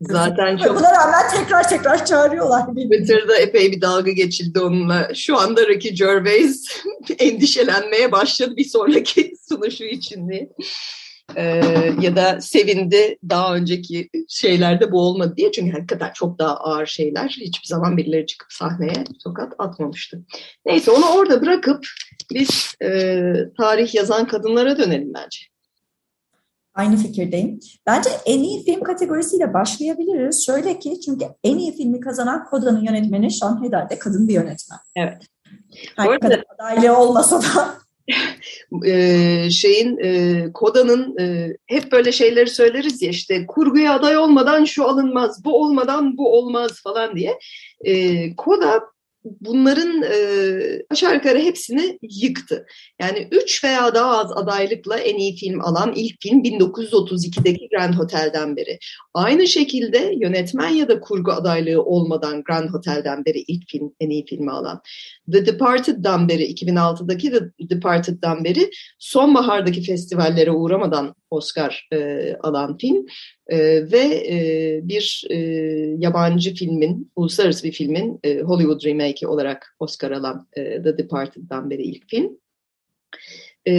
Zaten 0.00 0.56
çok... 0.56 0.76
Buna 0.76 0.92
rağmen 0.92 1.30
tekrar 1.30 1.68
tekrar 1.68 2.06
çağırıyorlar. 2.06 2.66
Twitter'da 2.66 3.36
epey 3.36 3.72
bir 3.72 3.80
dalga 3.80 4.10
geçildi 4.10 4.60
onunla. 4.60 5.14
Şu 5.14 5.38
anda 5.38 5.66
Ricky 5.66 5.94
Gervais 5.94 6.64
endişelenmeye 7.18 8.12
başladı 8.12 8.56
bir 8.56 8.68
sonraki 8.68 9.32
sunuşu 9.48 9.84
için 9.84 10.28
diye. 10.28 10.48
Ee, 11.36 11.92
ya 12.00 12.16
da 12.16 12.40
sevindi 12.40 13.18
daha 13.28 13.54
önceki 13.54 14.08
şeylerde 14.28 14.92
bu 14.92 15.00
olmadı 15.00 15.34
diye. 15.36 15.52
Çünkü 15.52 15.72
hakikaten 15.72 16.12
çok 16.14 16.38
daha 16.38 16.56
ağır 16.56 16.86
şeyler. 16.86 17.28
Hiçbir 17.28 17.66
zaman 17.66 17.96
birileri 17.96 18.26
çıkıp 18.26 18.52
sahneye 18.52 19.04
tokat 19.24 19.52
atmamıştı. 19.58 20.24
Neyse 20.66 20.90
onu 20.90 21.06
orada 21.06 21.42
bırakıp 21.42 21.84
biz 22.34 22.74
e, 22.82 23.22
tarih 23.56 23.94
yazan 23.94 24.26
kadınlara 24.26 24.78
dönelim 24.78 25.12
bence. 25.14 25.38
Aynı 26.74 26.96
fikirdeyim. 26.96 27.60
Bence 27.86 28.10
en 28.26 28.42
iyi 28.42 28.64
film 28.64 28.82
kategorisiyle 28.82 29.54
başlayabiliriz. 29.54 30.46
Şöyle 30.46 30.78
ki 30.78 31.00
çünkü 31.00 31.24
en 31.44 31.58
iyi 31.58 31.76
filmi 31.76 32.00
kazanan 32.00 32.44
Koda'nın 32.44 32.84
yönetmeni 32.84 33.30
Sean 33.30 33.64
Heder 33.64 33.90
de 33.90 33.98
kadın 33.98 34.28
bir 34.28 34.34
yönetmen. 34.34 34.78
Evet. 34.96 35.22
Her 35.96 36.06
arada, 36.06 36.18
kadar 36.18 36.44
adaylığı 36.54 36.98
olmasa 36.98 37.42
da 37.42 37.74
e, 38.84 39.50
şeyin 39.50 39.98
e, 40.02 40.52
Koda'nın 40.52 41.18
e, 41.20 41.56
hep 41.66 41.92
böyle 41.92 42.12
şeyleri 42.12 42.50
söyleriz 42.50 43.02
ya 43.02 43.10
işte 43.10 43.46
kurguya 43.46 43.94
aday 43.94 44.16
olmadan 44.16 44.64
şu 44.64 44.88
alınmaz, 44.88 45.44
bu 45.44 45.62
olmadan 45.62 46.16
bu 46.16 46.36
olmaz 46.38 46.82
falan 46.82 47.16
diye. 47.16 47.38
E, 47.84 48.36
Koda 48.36 48.82
bunların 49.24 50.02
e, 50.02 50.82
aşağı 50.90 51.14
yukarı 51.14 51.38
hepsini 51.38 51.98
yıktı. 52.02 52.66
Yani 53.00 53.28
üç 53.32 53.64
veya 53.64 53.94
daha 53.94 54.18
az 54.18 54.32
adaylıkla 54.32 54.98
en 54.98 55.16
iyi 55.16 55.36
film 55.36 55.60
alan 55.60 55.92
ilk 55.96 56.22
film 56.22 56.42
1932'deki 56.42 57.68
Grand 57.68 57.94
Hotel'den 57.94 58.56
beri. 58.56 58.78
Aynı 59.14 59.46
şekilde 59.46 60.14
yönetmen 60.20 60.68
ya 60.68 60.88
da 60.88 61.00
kurgu 61.00 61.32
adaylığı 61.32 61.82
olmadan 61.82 62.42
Grand 62.42 62.70
Hotel'den 62.70 63.24
beri 63.24 63.38
ilk 63.48 63.68
film 63.68 63.94
en 64.00 64.10
iyi 64.10 64.24
filmi 64.26 64.50
alan. 64.50 64.80
The 65.32 65.46
Departed'dan 65.46 66.28
beri 66.28 66.52
2006'daki 66.52 67.30
The 67.30 67.70
Departed'dan 67.70 68.44
beri 68.44 68.70
sonbahardaki 68.98 69.82
festivallere 69.82 70.50
uğramadan 70.50 71.14
Oscar 71.30 71.88
e, 71.92 72.34
alan 72.40 72.76
film 72.78 73.06
e, 73.46 73.58
ve 73.92 74.26
e, 74.28 74.80
bir 74.82 75.24
e, 75.30 75.36
yabancı 75.98 76.54
filmin, 76.54 77.12
uluslararası 77.16 77.64
bir 77.64 77.72
filmin 77.72 78.20
e, 78.24 78.40
Hollywood 78.40 78.84
remake'i 78.84 79.26
olarak 79.26 79.76
Oscar 79.78 80.10
alan 80.10 80.46
e, 80.52 80.82
The 80.82 80.98
Departed'dan 80.98 81.70
beri 81.70 81.82
ilk 81.82 82.10
film. 82.10 82.38
E, 83.66 83.72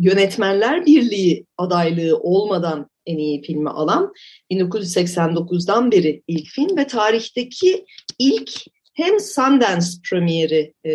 Yönetmenler 0.00 0.86
Birliği 0.86 1.46
adaylığı 1.58 2.18
olmadan 2.18 2.90
en 3.06 3.18
iyi 3.18 3.42
filmi 3.42 3.70
alan 3.70 4.12
1989'dan 4.50 5.92
beri 5.92 6.22
ilk 6.28 6.46
film 6.48 6.76
ve 6.76 6.86
tarihteki 6.86 7.84
ilk 8.18 8.50
hem 8.94 9.20
Sundance 9.20 9.86
premieri 10.10 10.74
e, 10.84 10.94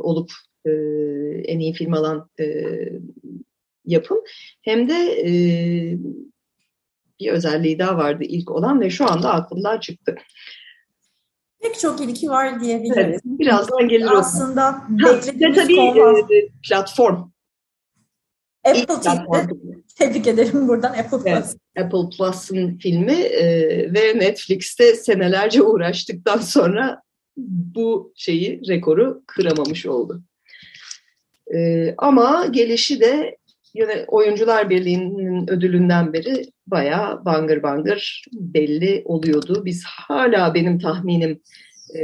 olup 0.00 0.30
e, 0.66 0.70
en 1.44 1.58
iyi 1.58 1.72
film 1.72 1.94
alan 1.94 2.30
e, 2.40 2.44
yapım 3.84 4.18
hem 4.62 4.88
de 4.88 4.94
e, 4.94 5.32
bir 7.20 7.32
özelliği 7.32 7.78
daha 7.78 7.96
vardı 7.96 8.24
ilk 8.24 8.50
olan 8.50 8.80
ve 8.80 8.90
şu 8.90 9.10
anda 9.10 9.32
aklımdan 9.32 9.80
çıktı. 9.80 10.14
Pek 11.62 11.78
çok 11.78 12.00
ilki 12.00 12.30
var 12.30 12.60
diyebiliriz. 12.60 12.96
Evet, 12.96 13.20
birazdan 13.24 13.88
gelir 13.88 14.10
o. 14.10 14.18
Aslında 14.18 14.82
beklediğimiz 14.88 15.56
tabii 15.56 15.80
e, 16.34 16.48
platform. 16.68 17.32
Apple 18.64 18.86
TV. 18.86 19.52
Tebrik 19.98 20.26
ederim 20.26 20.68
buradan 20.68 20.92
Apple 20.92 21.18
Plus. 21.18 21.26
Evet, 21.26 21.56
Apple 21.78 22.16
Plus'ın 22.16 22.78
filmi 22.78 23.12
e, 23.12 23.44
ve 23.94 24.18
Netflix'te 24.18 24.94
senelerce 24.94 25.62
uğraştıktan 25.62 26.38
sonra 26.38 27.02
bu 27.36 28.12
şeyi, 28.16 28.60
rekoru 28.68 29.22
kıramamış 29.26 29.86
oldu. 29.86 30.22
E, 31.54 31.94
ama 31.98 32.46
gelişi 32.50 33.00
de 33.00 33.36
yine 33.74 34.04
Oyuncular 34.08 34.70
Birliği'nin 34.70 35.50
ödülünden 35.50 36.12
beri 36.12 36.44
bayağı 36.66 37.24
bangır 37.24 37.62
bangır 37.62 38.24
belli 38.32 39.02
oluyordu. 39.04 39.62
Biz 39.64 39.84
hala 39.84 40.54
benim 40.54 40.78
tahminim 40.78 41.40
e, 41.94 42.00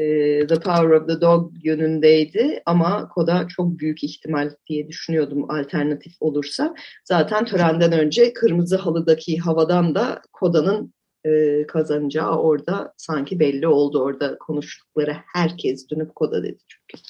The 0.46 0.54
Power 0.54 0.90
of 0.90 1.08
the 1.08 1.20
Dog 1.20 1.52
yönündeydi 1.64 2.62
ama 2.66 3.08
Koda 3.08 3.48
çok 3.48 3.78
büyük 3.78 4.04
ihtimal 4.04 4.50
diye 4.68 4.88
düşünüyordum 4.88 5.50
alternatif 5.50 6.12
olursa. 6.20 6.74
Zaten 7.04 7.44
törenden 7.44 7.92
önce 7.92 8.32
Kırmızı 8.32 8.76
Halı'daki 8.76 9.38
havadan 9.38 9.94
da 9.94 10.22
Koda'nın 10.32 10.94
e, 11.24 11.66
kazanacağı 11.66 12.36
orada 12.36 12.94
sanki 12.96 13.40
belli 13.40 13.66
oldu. 13.68 14.02
Orada 14.02 14.38
konuştukları 14.38 15.16
herkes 15.34 15.90
dönüp 15.90 16.14
Koda 16.14 16.42
dedi 16.42 16.58
çünkü. 16.68 17.02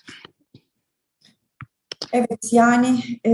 Evet 2.12 2.52
yani 2.52 2.98
e, 3.26 3.30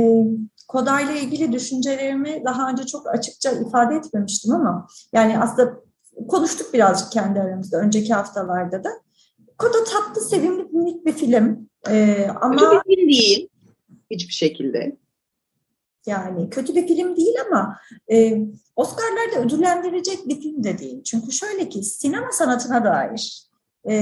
Kodayla 0.68 1.12
ilgili 1.12 1.52
düşüncelerimi 1.52 2.42
daha 2.44 2.70
önce 2.70 2.86
çok 2.86 3.06
açıkça 3.06 3.50
ifade 3.50 3.94
etmemiştim 3.94 4.52
ama 4.54 4.86
yani 5.12 5.38
aslında 5.38 5.80
konuştuk 6.28 6.74
birazcık 6.74 7.12
kendi 7.12 7.40
aramızda 7.40 7.78
önceki 7.78 8.14
haftalarda 8.14 8.84
da. 8.84 8.90
Koda 9.58 9.84
tatlı, 9.84 10.20
sevimli, 10.20 10.64
minik 10.64 11.06
bir 11.06 11.12
film. 11.12 11.68
Ee, 11.90 12.28
ama 12.40 12.56
kötü 12.56 12.88
bir 12.88 12.96
film 12.96 13.08
değil 13.08 13.48
hiçbir 14.10 14.32
şekilde. 14.32 14.96
Yani 16.06 16.50
kötü 16.50 16.74
bir 16.74 16.88
film 16.88 17.16
değil 17.16 17.34
ama 17.46 17.78
e, 18.12 18.38
Oscar'larda 18.76 19.46
ödüllendirecek 19.46 20.28
bir 20.28 20.40
film 20.40 20.64
de 20.64 20.78
değil. 20.78 21.02
Çünkü 21.02 21.32
şöyle 21.32 21.68
ki 21.68 21.82
sinema 21.82 22.32
sanatına 22.32 22.84
dair 22.84 23.48
e, 23.88 23.94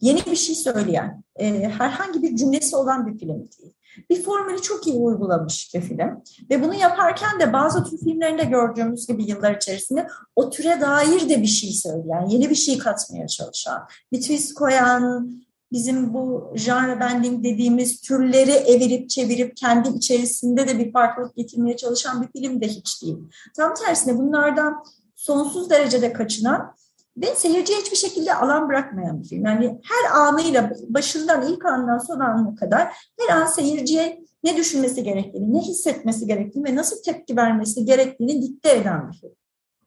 yeni 0.00 0.26
bir 0.26 0.36
şey 0.36 0.54
söyleyen, 0.54 1.24
e, 1.36 1.68
herhangi 1.68 2.22
bir 2.22 2.36
cümlesi 2.36 2.76
olan 2.76 3.06
bir 3.06 3.18
film 3.18 3.38
değil 3.38 3.74
bir 4.10 4.22
formülü 4.22 4.62
çok 4.62 4.86
iyi 4.86 4.96
uygulamış 4.96 5.74
bir 5.74 5.80
film. 5.80 6.22
Ve 6.50 6.62
bunu 6.62 6.74
yaparken 6.74 7.40
de 7.40 7.52
bazı 7.52 7.84
tür 7.84 7.98
filmlerinde 7.98 8.44
gördüğümüz 8.44 9.06
gibi 9.06 9.24
yıllar 9.24 9.56
içerisinde 9.56 10.08
o 10.36 10.50
türe 10.50 10.80
dair 10.80 11.28
de 11.28 11.42
bir 11.42 11.46
şey 11.46 11.70
söyleyen, 11.70 12.26
yeni 12.26 12.50
bir 12.50 12.54
şey 12.54 12.78
katmaya 12.78 13.26
çalışan, 13.26 13.82
bir 14.12 14.20
twist 14.20 14.54
koyan, 14.54 15.30
bizim 15.72 16.14
bu 16.14 16.52
genre 16.56 17.00
bending 17.00 17.44
dediğimiz 17.44 18.00
türleri 18.00 18.50
evirip 18.50 19.10
çevirip 19.10 19.56
kendi 19.56 19.88
içerisinde 19.88 20.68
de 20.68 20.78
bir 20.78 20.92
farklılık 20.92 21.36
getirmeye 21.36 21.76
çalışan 21.76 22.22
bir 22.22 22.40
film 22.40 22.60
de 22.60 22.68
hiç 22.68 23.02
değil. 23.02 23.18
Tam 23.56 23.74
tersine 23.74 24.18
bunlardan 24.18 24.84
sonsuz 25.16 25.70
derecede 25.70 26.12
kaçınan 26.12 26.74
ve 27.16 27.26
seyirciye 27.34 27.78
hiçbir 27.78 27.96
şekilde 27.96 28.34
alan 28.34 28.68
bırakmayan 28.68 29.22
bir 29.22 29.28
film. 29.28 29.44
Yani 29.44 29.80
her 29.84 30.20
anıyla 30.20 30.72
başından 30.88 31.42
ilk 31.42 31.66
andan 31.66 31.98
son 31.98 32.20
anına 32.20 32.54
kadar 32.54 32.96
her 33.20 33.36
an 33.36 33.46
seyirciye 33.46 34.24
ne 34.44 34.56
düşünmesi 34.56 35.02
gerektiğini, 35.02 35.54
ne 35.54 35.60
hissetmesi 35.60 36.26
gerektiğini 36.26 36.64
ve 36.64 36.76
nasıl 36.76 37.02
tepki 37.02 37.36
vermesi 37.36 37.84
gerektiğini 37.84 38.42
dikte 38.42 38.76
eden 38.76 39.10
bir 39.10 39.18
film. 39.18 39.34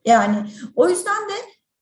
Yani 0.06 0.36
o 0.76 0.90
yüzden 0.90 1.30
de 1.30 1.34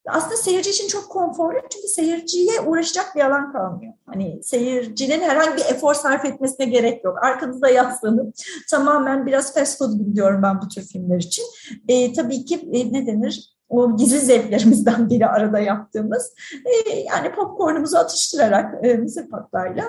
aslında 0.08 0.36
seyirci 0.38 0.70
için 0.70 0.88
çok 0.88 1.10
konforlu 1.10 1.60
çünkü 1.70 1.88
seyirciye 1.88 2.62
uğraşacak 2.62 3.16
bir 3.16 3.22
alan 3.22 3.54
kalmıyor. 3.54 3.94
Hani 4.06 4.44
seyircinin 4.44 5.22
herhangi 5.22 5.58
bir 5.58 5.66
efor 5.66 5.94
sarf 5.94 6.26
etmesine 6.26 6.66
gerek 6.66 7.04
yok. 7.04 7.24
Arkanızda 7.24 7.70
yaslanıp 7.70 8.36
tamamen 8.70 9.26
biraz 9.26 9.54
fast 9.54 9.78
food 9.78 10.00
gibi 10.00 10.16
diyorum 10.16 10.44
ben 10.44 10.62
bu 10.62 10.68
tür 10.68 10.82
filmler 10.82 11.18
için. 11.18 11.46
E, 11.88 12.14
tabii 12.14 12.46
ki 12.46 12.70
e, 12.74 12.94
ne 12.94 13.08
denir? 13.08 13.52
O 13.72 13.98
gizli 13.98 14.20
zevklerimizden 14.20 15.10
biri 15.10 15.28
arada 15.28 15.60
yaptığımız 15.60 16.34
e, 16.66 17.00
yani 17.00 17.32
popcornumuzu 17.32 17.98
atıştırarak 17.98 18.86
e, 18.86 18.94
mısır 18.94 19.30
patlarla 19.30 19.86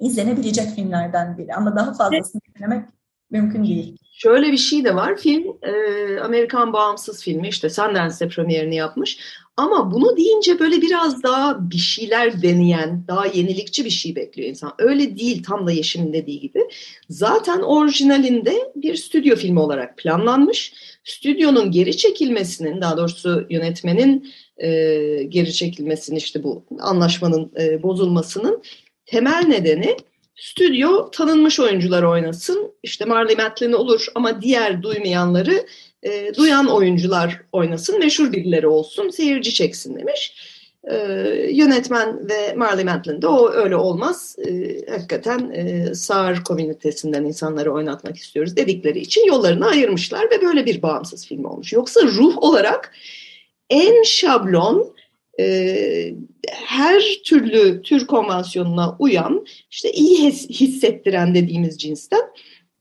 izlenebilecek 0.00 0.70
filmlerden 0.70 1.38
biri. 1.38 1.54
Ama 1.54 1.76
daha 1.76 1.94
fazlasını 1.94 2.40
izlemek 2.56 2.84
mümkün 3.30 3.64
değil. 3.64 3.98
Şöyle 4.12 4.52
bir 4.52 4.56
şey 4.56 4.84
de 4.84 4.94
var. 4.94 5.16
Film 5.16 5.44
e, 5.62 5.72
Amerikan 6.20 6.72
bağımsız 6.72 7.22
filmi 7.22 7.48
işte 7.48 7.70
Sundance'de 7.70 8.28
premierini 8.28 8.76
yapmış. 8.76 9.18
Ama 9.56 9.92
bunu 9.92 10.16
deyince 10.16 10.58
böyle 10.58 10.82
biraz 10.82 11.22
daha 11.22 11.70
bir 11.70 11.78
şeyler 11.78 12.42
deneyen, 12.42 13.04
daha 13.08 13.26
yenilikçi 13.26 13.84
bir 13.84 13.90
şey 13.90 14.16
bekliyor 14.16 14.48
insan. 14.48 14.72
Öyle 14.78 15.18
değil 15.18 15.42
tam 15.42 15.66
da 15.66 15.72
Yeşim'in 15.72 16.12
dediği 16.12 16.40
gibi. 16.40 16.68
Zaten 17.08 17.60
orijinalinde 17.60 18.72
bir 18.76 18.96
stüdyo 18.96 19.36
filmi 19.36 19.60
olarak 19.60 19.98
planlanmış 19.98 20.74
stüdyonun 21.04 21.70
geri 21.70 21.96
çekilmesinin, 21.96 22.80
daha 22.80 22.96
doğrusu 22.96 23.46
yönetmenin 23.50 24.32
e, 24.56 24.68
geri 25.28 25.52
çekilmesinin 25.52 26.16
işte 26.18 26.42
bu 26.42 26.64
anlaşmanın 26.80 27.52
e, 27.60 27.82
bozulmasının 27.82 28.62
temel 29.06 29.44
nedeni 29.48 29.96
stüdyo 30.36 31.10
tanınmış 31.10 31.60
oyuncular 31.60 32.02
oynasın. 32.02 32.72
İşte 32.82 33.04
Marley 33.04 33.36
Matlin 33.36 33.72
olur 33.72 34.06
ama 34.14 34.42
diğer 34.42 34.82
duymayanları 34.82 35.66
e, 36.04 36.34
duyan 36.34 36.66
oyuncular 36.66 37.40
oynasın, 37.52 37.98
meşhur 37.98 38.32
birileri 38.32 38.66
olsun, 38.66 39.10
seyirci 39.10 39.54
çeksin 39.54 39.98
demiş. 39.98 40.34
E, 40.90 40.96
yönetmen 41.50 42.28
ve 42.28 42.54
Marley 42.54 42.84
Matlin 42.84 43.22
de 43.22 43.26
o 43.26 43.50
öyle 43.50 43.76
olmaz. 43.76 44.36
E, 44.46 44.80
hakikaten 44.90 45.50
e, 45.50 45.94
sağır 45.94 46.44
komünitesinden 46.44 47.24
insanları 47.24 47.72
oynatmak 47.72 48.16
istiyoruz 48.16 48.56
dedikleri 48.56 48.98
için 48.98 49.26
yollarını 49.26 49.66
ayırmışlar 49.66 50.30
ve 50.30 50.42
böyle 50.42 50.66
bir 50.66 50.82
bağımsız 50.82 51.26
film 51.26 51.44
olmuş. 51.44 51.72
Yoksa 51.72 52.02
ruh 52.02 52.38
olarak 52.38 52.92
en 53.70 54.02
şablon 54.02 54.94
e, 55.40 56.14
her 56.48 57.02
türlü 57.24 57.82
tür 57.82 58.06
konvansiyonuna 58.06 58.96
uyan 58.98 59.46
işte 59.70 59.92
iyi 59.92 60.30
hissettiren 60.30 61.34
dediğimiz 61.34 61.78
cinsten 61.78 62.22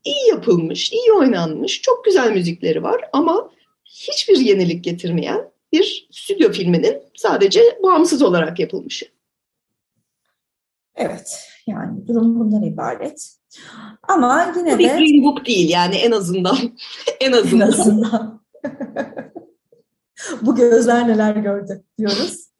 iyi 0.05 0.29
yapılmış, 0.29 0.91
iyi 0.91 1.11
oynanmış, 1.11 1.81
çok 1.81 2.05
güzel 2.05 2.31
müzikleri 2.31 2.83
var 2.83 3.01
ama 3.13 3.49
hiçbir 3.85 4.37
yenilik 4.37 4.83
getirmeyen 4.83 5.51
bir 5.71 6.07
stüdyo 6.11 6.51
filminin 6.51 7.01
sadece 7.17 7.61
bağımsız 7.83 8.21
olarak 8.21 8.59
yapılmışı. 8.59 9.05
Evet, 10.95 11.47
yani 11.67 12.07
durum 12.07 12.39
bundan 12.39 12.63
ibaret. 12.63 13.37
Ama 14.07 14.53
yine 14.57 14.73
de... 14.73 14.79
Bir 14.79 15.23
Book 15.23 15.45
değil 15.45 15.69
yani 15.69 15.95
en 15.95 16.11
azından. 16.11 16.57
en 17.19 17.31
azından. 17.31 17.67
En 17.67 17.73
azından. 17.73 18.43
Bu 20.41 20.55
gözler 20.55 21.07
neler 21.07 21.35
gördü 21.35 21.83
diyoruz. 21.97 22.52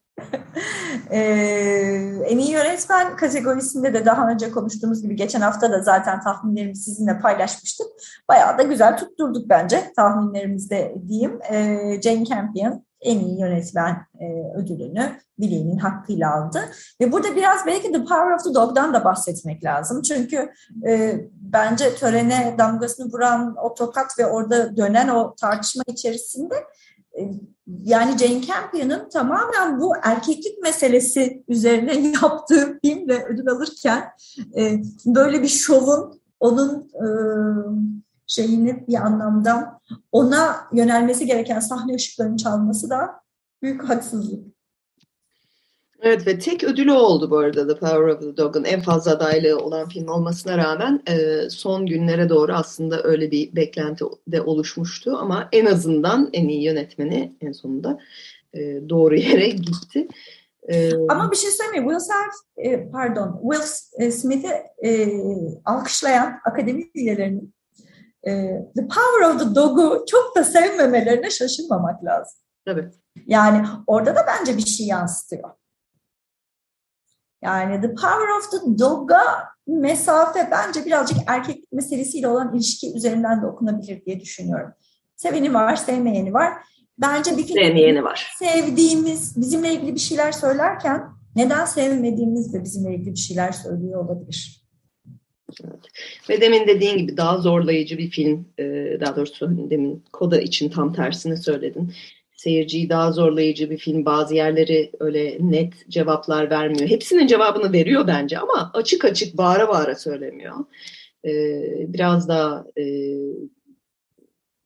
Ee, 1.14 2.24
en 2.26 2.38
iyi 2.38 2.52
yönetmen 2.52 3.16
kategorisinde 3.16 3.94
de 3.94 4.06
daha 4.06 4.30
önce 4.30 4.52
konuştuğumuz 4.52 5.02
gibi 5.02 5.16
geçen 5.16 5.42
hafta 5.42 5.72
da 5.72 5.82
zaten 5.82 6.22
tahminlerimi 6.22 6.76
sizinle 6.76 7.20
paylaşmıştık. 7.20 7.88
Bayağı 8.30 8.58
da 8.58 8.64
güzel 8.64 8.98
tutturduk 8.98 9.50
bence 9.50 9.94
tahminlerimizde 9.96 10.96
diyeyim. 11.08 11.40
Ee, 11.52 12.02
Jane 12.02 12.26
Campion 12.26 12.84
en 13.04 13.20
iyi 13.20 13.40
yönetmen 13.40 14.06
e, 14.20 14.26
ödülünü 14.58 15.12
bileğinin 15.40 15.78
hakkıyla 15.78 16.36
aldı. 16.36 16.60
Ve 17.02 17.12
burada 17.12 17.36
biraz 17.36 17.66
belki 17.66 17.92
The 17.92 18.00
Power 18.00 18.32
of 18.32 18.44
the 18.44 18.54
Dog'dan 18.54 18.94
da 18.94 19.06
bahsetmek 19.06 19.64
lazım. 19.64 20.02
Çünkü 20.02 20.50
e, 20.88 21.16
bence 21.42 21.96
törene 21.96 22.56
damgasını 22.58 23.12
vuran 23.12 23.56
o 23.64 23.74
tokat 23.74 24.20
ve 24.20 24.26
orada 24.26 24.78
dönen 24.78 25.08
o 25.08 25.36
tartışma 25.36 25.84
içerisinde 25.88 26.56
e, 26.56 26.93
yani 27.68 28.18
Jane 28.18 28.42
Campion'ın 28.42 29.10
tamamen 29.10 29.80
bu 29.80 29.94
erkeklik 30.04 30.62
meselesi 30.62 31.44
üzerine 31.48 32.12
yaptığı 32.24 32.80
filmle 32.82 33.26
ödül 33.26 33.50
alırken 33.50 34.04
e, 34.58 34.84
böyle 35.06 35.42
bir 35.42 35.48
şovun 35.48 36.22
onun 36.40 36.80
e, 36.80 37.08
şeyini 38.28 38.88
bir 38.88 38.96
anlamda 38.96 39.80
ona 40.12 40.56
yönelmesi 40.74 41.26
gereken 41.26 41.60
sahne 41.60 41.96
ışıklarının 41.96 42.38
çalması 42.38 42.90
da 42.90 43.22
büyük 43.62 43.90
haksızlık. 43.90 44.53
Evet 46.06 46.28
ve 46.28 46.40
tek 46.40 46.64
ödülü 46.64 46.92
oldu 46.92 47.32
bu 47.32 47.38
arada 47.38 47.68
The 47.68 47.80
Power 47.80 48.08
of 48.08 48.22
the 48.22 48.38
Dog'un 48.38 48.64
en 48.64 48.82
fazla 48.82 49.12
adaylığı 49.12 49.58
olan 49.58 49.90
film 49.90 50.08
olmasına 50.08 50.58
rağmen 50.58 51.02
e, 51.08 51.50
son 51.50 51.86
günlere 51.86 52.30
doğru 52.30 52.54
aslında 52.54 53.04
öyle 53.04 53.32
bir 53.32 53.56
beklenti 53.56 54.06
de 54.28 54.42
oluşmuştu 54.42 55.18
ama 55.18 55.50
en 55.52 55.66
azından 55.66 56.30
en 56.34 56.48
iyi 56.48 56.64
yönetmeni 56.64 57.34
en 57.42 57.52
sonunda 57.52 58.00
e, 58.54 58.60
doğru 58.90 59.16
yere 59.30 59.50
gitti. 59.50 60.08
E, 60.70 60.92
ama 61.10 61.32
bir 61.32 61.38
şey 61.38 61.52
söyleyeyim 61.52 61.90
Will 61.90 62.00
Smith, 62.00 62.68
e, 62.68 62.90
pardon 62.90 63.42
Will 63.42 64.12
Smith'i 64.12 64.54
e, 64.88 65.20
alkışlayan 65.66 66.40
akademi 66.46 66.90
üyelerinin 66.96 67.54
e, 68.24 68.32
The 68.76 68.88
Power 68.88 69.30
of 69.30 69.40
the 69.40 69.56
Dog'u 69.56 70.06
çok 70.08 70.36
da 70.36 70.44
sevmemelerine 70.44 71.30
şaşırmamak 71.30 72.04
lazım. 72.04 72.40
Evet. 72.68 72.94
Yani 73.26 73.68
orada 73.88 74.16
da 74.16 74.26
bence 74.28 74.58
bir 74.58 74.66
şey 74.66 74.88
yansıtıyor. 74.88 75.50
Yani 77.44 77.82
The 77.82 77.88
Power 77.88 78.38
of 78.38 78.52
the 78.52 78.80
Dog'a 78.80 79.54
mesafe 79.68 80.48
bence 80.52 80.86
birazcık 80.86 81.18
erkek 81.28 81.64
meselesiyle 81.72 82.28
olan 82.28 82.56
ilişki 82.56 82.96
üzerinden 82.96 83.42
de 83.42 83.46
okunabilir 83.46 84.06
diye 84.06 84.20
düşünüyorum. 84.20 84.72
Seveni 85.16 85.54
var, 85.54 85.76
sevmeyeni 85.76 86.34
var. 86.34 86.54
Bence 86.98 87.38
bir 87.38 87.44
film 87.44 88.04
var. 88.04 88.34
sevdiğimiz, 88.40 89.42
bizimle 89.42 89.74
ilgili 89.74 89.96
bir 89.96 90.00
şeyler 90.00 90.32
söylerken 90.32 91.04
neden 91.36 91.66
sevmediğimiz 91.66 92.54
de 92.54 92.64
bizimle 92.64 92.96
ilgili 92.96 93.12
bir 93.12 93.20
şeyler 93.20 93.52
söylüyor 93.52 94.06
olabilir. 94.06 94.64
Evet. 95.64 95.80
Ve 96.30 96.42
demin 96.42 96.68
dediğin 96.68 96.98
gibi 96.98 97.18
daha 97.18 97.38
zorlayıcı 97.38 97.98
bir 97.98 98.10
film, 98.10 98.48
e, 98.58 98.64
daha 99.00 99.16
doğrusu 99.16 99.70
demin 99.70 100.04
Koda 100.14 100.42
için 100.42 100.70
tam 100.70 100.94
tersini 100.94 101.38
söyledin. 101.38 101.94
Seyirciyi 102.44 102.90
daha 102.90 103.12
zorlayıcı 103.12 103.70
bir 103.70 103.78
film. 103.78 104.06
Bazı 104.06 104.36
yerleri 104.36 104.92
öyle 105.00 105.38
net 105.40 105.90
cevaplar 105.90 106.50
vermiyor. 106.50 106.90
Hepsinin 106.90 107.28
cevabını 107.28 107.74
veriyor 107.74 108.08
bence 108.08 108.40
ama 108.40 108.72
açık 108.74 109.06
açık 109.06 109.38
bağıra 109.38 109.68
bağıra 109.68 109.96
söylemiyor. 109.96 110.56
E, 111.26 111.32
biraz 111.94 112.28
daha 112.28 112.66
e, 112.78 112.86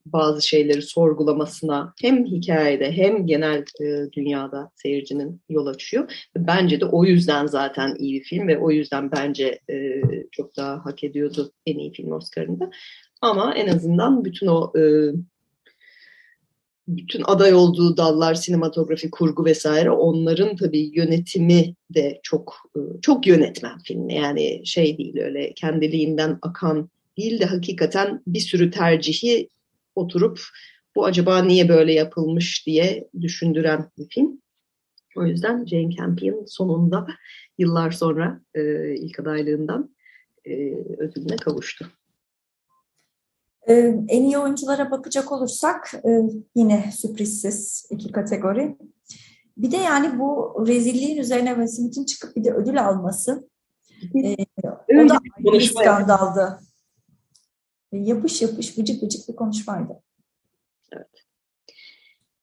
bazı 0.06 0.48
şeyleri 0.48 0.82
sorgulamasına 0.82 1.94
hem 2.02 2.26
hikayede 2.26 2.92
hem 2.92 3.26
genel 3.28 3.66
e, 3.82 4.12
dünyada 4.13 4.72
seyircinin 4.76 5.42
yol 5.50 5.68
açıyor. 5.68 6.28
Bence 6.38 6.82
de 6.82 6.86
o 6.86 7.06
yüzden 7.06 7.46
zaten 7.46 7.96
iyi 8.00 8.20
bir 8.20 8.26
film 8.26 8.48
ve 8.48 8.58
o 8.58 8.72
yüzden 8.72 9.12
bence 9.12 9.60
e, 9.70 10.02
çok 10.32 10.58
daha 10.58 10.86
hak 10.86 11.04
ediyordu 11.04 11.52
en 11.66 11.78
iyi 11.78 11.92
film 11.92 12.12
Oscar'ında. 12.12 12.70
Ama 13.22 13.54
en 13.56 13.68
azından 13.68 14.26
bütün 14.26 14.48
o 14.48 14.74
e, 14.80 14.82
bütün 16.88 17.23
aday 17.26 17.54
olduğu 17.54 17.97
dallar, 17.97 18.36
sinematografi, 18.36 19.12
kurgu 19.12 19.45
vesaire 19.45 19.91
onların 19.91 20.56
tabii 20.56 20.91
yönetimi 20.93 21.76
de 21.93 22.19
çok 22.23 22.56
e, 22.76 22.80
çok 23.02 23.28
yönetmen 23.28 23.80
filmi. 23.80 24.15
Yani 24.15 24.62
şey 24.65 24.97
değil 24.97 25.17
öyle 25.17 25.54
kendiliğinden 25.54 26.39
akan 26.41 26.89
değil 27.17 27.39
de 27.39 27.45
hakikaten 27.45 28.21
bir 28.28 28.39
sürü 28.39 28.71
tercihi 28.71 29.50
oturup 29.95 30.41
bu 30.95 31.06
acaba 31.06 31.43
niye 31.43 31.69
böyle 31.69 31.93
yapılmış 31.93 32.67
diye 32.67 33.08
düşündüren 33.21 33.91
bir 33.97 34.10
film. 34.10 34.41
O 35.15 35.26
yüzden 35.26 35.65
Jane 35.65 35.91
Campion 35.91 36.45
sonunda 36.45 37.08
yıllar 37.58 37.91
sonra 37.91 38.41
e, 38.56 38.93
ilk 38.95 39.19
adaylığından 39.19 39.95
e, 40.45 40.54
ödülüne 40.97 41.36
kavuştu. 41.36 41.91
Ee, 43.70 43.96
en 44.08 44.24
iyi 44.24 44.38
oyunculara 44.38 44.92
bakacak 44.92 45.32
olursak 45.32 45.94
e, 45.94 46.10
yine 46.56 46.92
sürprizsiz 46.98 47.88
iki 47.92 48.12
kategori. 48.12 48.78
Bir 49.58 49.72
de 49.72 49.78
yani 49.78 50.20
bu 50.20 50.56
rezilliğin 50.68 51.18
üzerine 51.18 51.50
Will 51.50 51.68
Smith'in 51.68 52.06
çıkıp 52.06 52.36
bir 52.36 52.44
de 52.44 52.52
ödül 52.54 52.88
alması 52.88 53.50
e, 54.16 54.36
o 54.90 55.10
da 55.10 55.20
bir 55.40 55.62
skandaldı. 55.62 56.60
Yapış 57.92 58.42
yapış 58.42 58.78
vıcık 58.78 59.04
vıcık 59.04 59.30
bir 59.30 59.36
konuşmaydı. 59.36 59.94
Evet. 60.92 61.08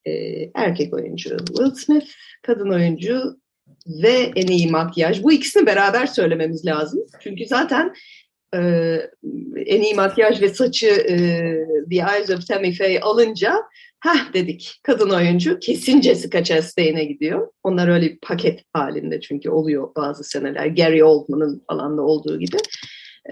Ee, 0.04 0.50
erkek 0.54 0.94
oyuncu 0.94 1.36
Will 1.38 1.74
Smith, 1.74 2.06
kadın 2.42 2.70
oyuncu 2.70 3.40
ve 3.86 4.32
en 4.36 4.46
iyi 4.46 4.70
makyaj. 4.70 5.22
Bu 5.22 5.32
ikisini 5.32 5.66
beraber 5.66 6.06
söylememiz 6.06 6.66
lazım. 6.66 7.00
Çünkü 7.20 7.46
zaten 7.46 7.94
e, 8.54 8.60
en 9.66 9.82
iyi 9.82 9.94
makyaj 9.94 10.42
ve 10.42 10.48
saçı 10.48 10.86
e, 10.86 11.16
The 11.90 11.96
Eyes 11.96 12.30
of 12.30 12.46
Tammy 12.46 12.72
Faye 12.72 13.00
alınca 13.00 13.62
Heh 14.04 14.32
dedik 14.32 14.80
kadın 14.82 15.10
oyuncu 15.10 15.58
kesin 15.58 16.00
Jessica 16.00 16.44
Chastain'e 16.44 17.04
gidiyor. 17.04 17.48
Onlar 17.62 17.88
öyle 17.88 18.06
bir 18.06 18.18
paket 18.18 18.60
halinde 18.72 19.20
çünkü 19.20 19.50
oluyor 19.50 19.88
bazı 19.96 20.24
seneler. 20.24 20.66
Gary 20.66 21.02
Oldman'ın 21.02 21.62
falan 21.70 21.98
da 21.98 22.02
olduğu 22.02 22.38
gibi. 22.38 22.56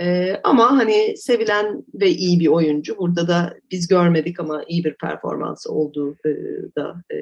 Ee, 0.01 0.41
ama 0.45 0.79
hani 0.79 1.17
sevilen 1.17 1.85
ve 1.95 2.11
iyi 2.11 2.41
bir 2.41 2.47
oyuncu. 2.47 2.99
Burada 2.99 3.29
da 3.29 3.57
biz 3.71 3.89
görmedik 3.89 4.41
ama 4.41 4.65
iyi 4.69 4.85
bir 4.85 4.95
performansı 4.95 5.73
olduğu 5.73 6.13
e, 6.13 6.31
da 6.77 6.95
e, 7.13 7.19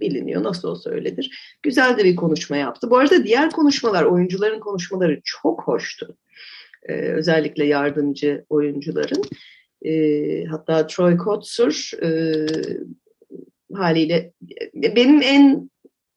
biliniyor. 0.00 0.42
Nasıl 0.42 0.68
olsa 0.68 0.90
öyledir. 0.90 1.58
Güzel 1.62 1.98
de 1.98 2.04
bir 2.04 2.16
konuşma 2.16 2.56
yaptı. 2.56 2.90
Bu 2.90 2.98
arada 2.98 3.24
diğer 3.24 3.50
konuşmalar, 3.50 4.04
oyuncuların 4.04 4.60
konuşmaları 4.60 5.20
çok 5.24 5.62
hoştu. 5.62 6.16
Ee, 6.82 6.92
özellikle 6.92 7.64
yardımcı 7.64 8.44
oyuncuların. 8.48 9.22
Ee, 9.82 10.44
hatta 10.44 10.86
Troy 10.86 11.16
Kotsur 11.16 11.90
e, 12.02 12.10
haliyle 13.74 14.32
benim 14.74 15.22
en 15.22 15.70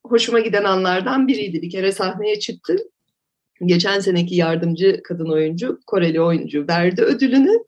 hoşuma 0.05 0.39
giden 0.39 0.63
anlardan 0.63 1.27
biriydi. 1.27 1.61
Bir 1.61 1.69
kere 1.69 1.91
sahneye 1.91 2.39
çıktı 2.39 2.77
geçen 3.65 3.99
seneki 3.99 4.35
yardımcı 4.35 5.01
kadın 5.03 5.29
oyuncu, 5.31 5.79
Koreli 5.87 6.21
oyuncu 6.21 6.65
verdi 6.69 7.01
ödülünü. 7.01 7.63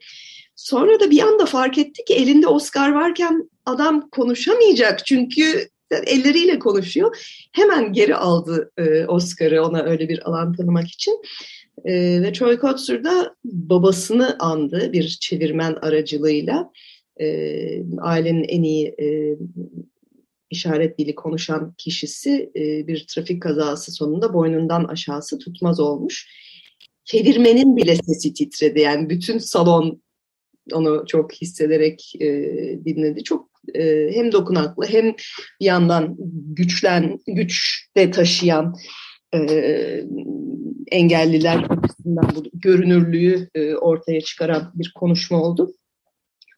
Sonra 0.55 0.99
da 0.99 1.11
bir 1.11 1.22
anda 1.22 1.45
fark 1.45 1.78
etti 1.78 2.05
ki 2.05 2.13
elinde 2.13 2.47
Oscar 2.47 2.91
varken 2.91 3.49
adam 3.65 4.09
konuşamayacak 4.09 5.05
çünkü 5.05 5.70
elleriyle 5.91 6.59
konuşuyor. 6.59 7.18
Hemen 7.51 7.93
geri 7.93 8.15
aldı 8.15 8.72
e, 8.78 9.05
Oscar'ı 9.05 9.63
ona 9.63 9.84
öyle 9.84 10.09
bir 10.09 10.30
alan 10.30 10.53
tanımak 10.53 10.88
için. 10.88 11.22
E, 11.86 12.21
ve 12.21 12.32
Troy 12.32 12.59
Kotsur 12.59 13.03
da 13.03 13.36
babasını 13.45 14.38
andı 14.39 14.93
bir 14.93 15.17
çevirmen 15.21 15.74
aracılığıyla. 15.74 16.71
E, 17.21 17.28
ailenin 18.01 18.43
en 18.43 18.63
iyi 18.63 18.88
e, 18.88 19.38
işaret 20.49 20.99
dili 20.99 21.15
konuşan 21.15 21.74
kişisi 21.78 22.51
e, 22.55 22.88
bir 22.88 23.05
trafik 23.07 23.41
kazası 23.41 23.91
sonunda 23.91 24.34
boynundan 24.34 24.84
aşağısı 24.84 25.39
tutmaz 25.39 25.80
olmuş. 25.80 26.28
Çevirmenin 27.05 27.78
bile 27.78 27.95
sesi 27.95 28.34
titredi. 28.34 28.80
Yani 28.80 29.09
bütün 29.09 29.38
salon 29.38 30.01
onu 30.74 31.03
çok 31.07 31.34
hissederek 31.34 32.13
e, 32.19 32.28
dinledi. 32.86 33.24
Çok 33.24 33.49
e, 33.76 34.09
hem 34.13 34.32
dokunaklı 34.32 34.86
hem 34.86 35.05
bir 35.61 35.65
yandan 35.65 36.15
güçlen 36.55 37.19
güç 37.28 37.86
de 37.97 38.11
taşıyan 38.11 38.76
e, 39.36 39.39
engelliler 40.94 41.58
açısından 41.70 42.26
bu 42.36 42.44
görünürlüğü 42.54 43.50
e, 43.56 43.76
ortaya 43.76 44.22
çıkaran 44.22 44.72
bir 44.76 44.91
konuşma 44.96 45.41
oldu. 45.41 45.74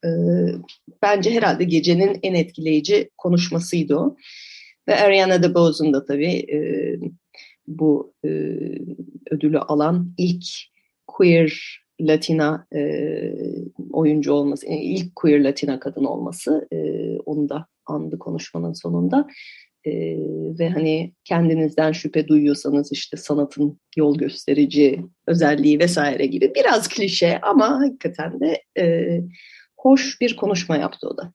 E, 0.05 0.09
bence 1.01 1.31
herhalde 1.31 1.63
gecenin 1.63 2.19
en 2.23 2.33
etkileyici 2.33 3.09
konuşmasıydı 3.17 3.95
o. 3.95 4.15
Ve 4.87 4.95
Ariana 4.95 5.43
DeBose'un 5.43 5.93
da 5.93 6.05
tabii 6.05 6.45
e, 6.53 6.59
bu 7.67 8.13
e, 8.25 8.29
ödülü 9.31 9.59
alan 9.59 10.13
ilk 10.17 10.45
queer 11.07 11.79
Latina 12.01 12.67
e, 12.75 12.81
oyuncu 13.91 14.33
olması, 14.33 14.65
yani 14.65 14.83
ilk 14.83 15.15
queer 15.15 15.43
Latina 15.43 15.79
kadın 15.79 16.03
olması 16.03 16.67
e, 16.71 16.77
onu 17.19 17.49
da 17.49 17.67
andı 17.85 18.19
konuşmanın 18.19 18.73
sonunda. 18.73 19.27
E, 19.85 19.91
ve 20.59 20.69
hani 20.69 21.13
kendinizden 21.23 21.91
şüphe 21.91 22.27
duyuyorsanız 22.27 22.91
işte 22.91 23.17
sanatın 23.17 23.79
yol 23.97 24.17
gösterici 24.17 25.05
özelliği 25.27 25.79
vesaire 25.79 26.25
gibi 26.25 26.51
biraz 26.55 26.87
klişe 26.87 27.39
ama 27.41 27.79
hakikaten 27.79 28.39
de 28.39 28.63
e, 28.77 29.19
hoş 29.77 30.21
bir 30.21 30.35
konuşma 30.35 30.77
yaptı 30.77 31.07
o 31.07 31.17
da. 31.17 31.33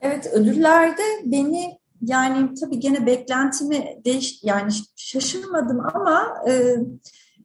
Evet 0.00 0.30
ödüllerde 0.32 1.02
beni 1.24 1.78
yani 2.02 2.54
tabii 2.54 2.80
gene 2.80 3.06
beklentimi 3.06 4.00
değiş 4.04 4.40
yani 4.42 4.72
şaşırmadım 4.96 5.80
ama 5.94 6.34
e, 6.48 6.76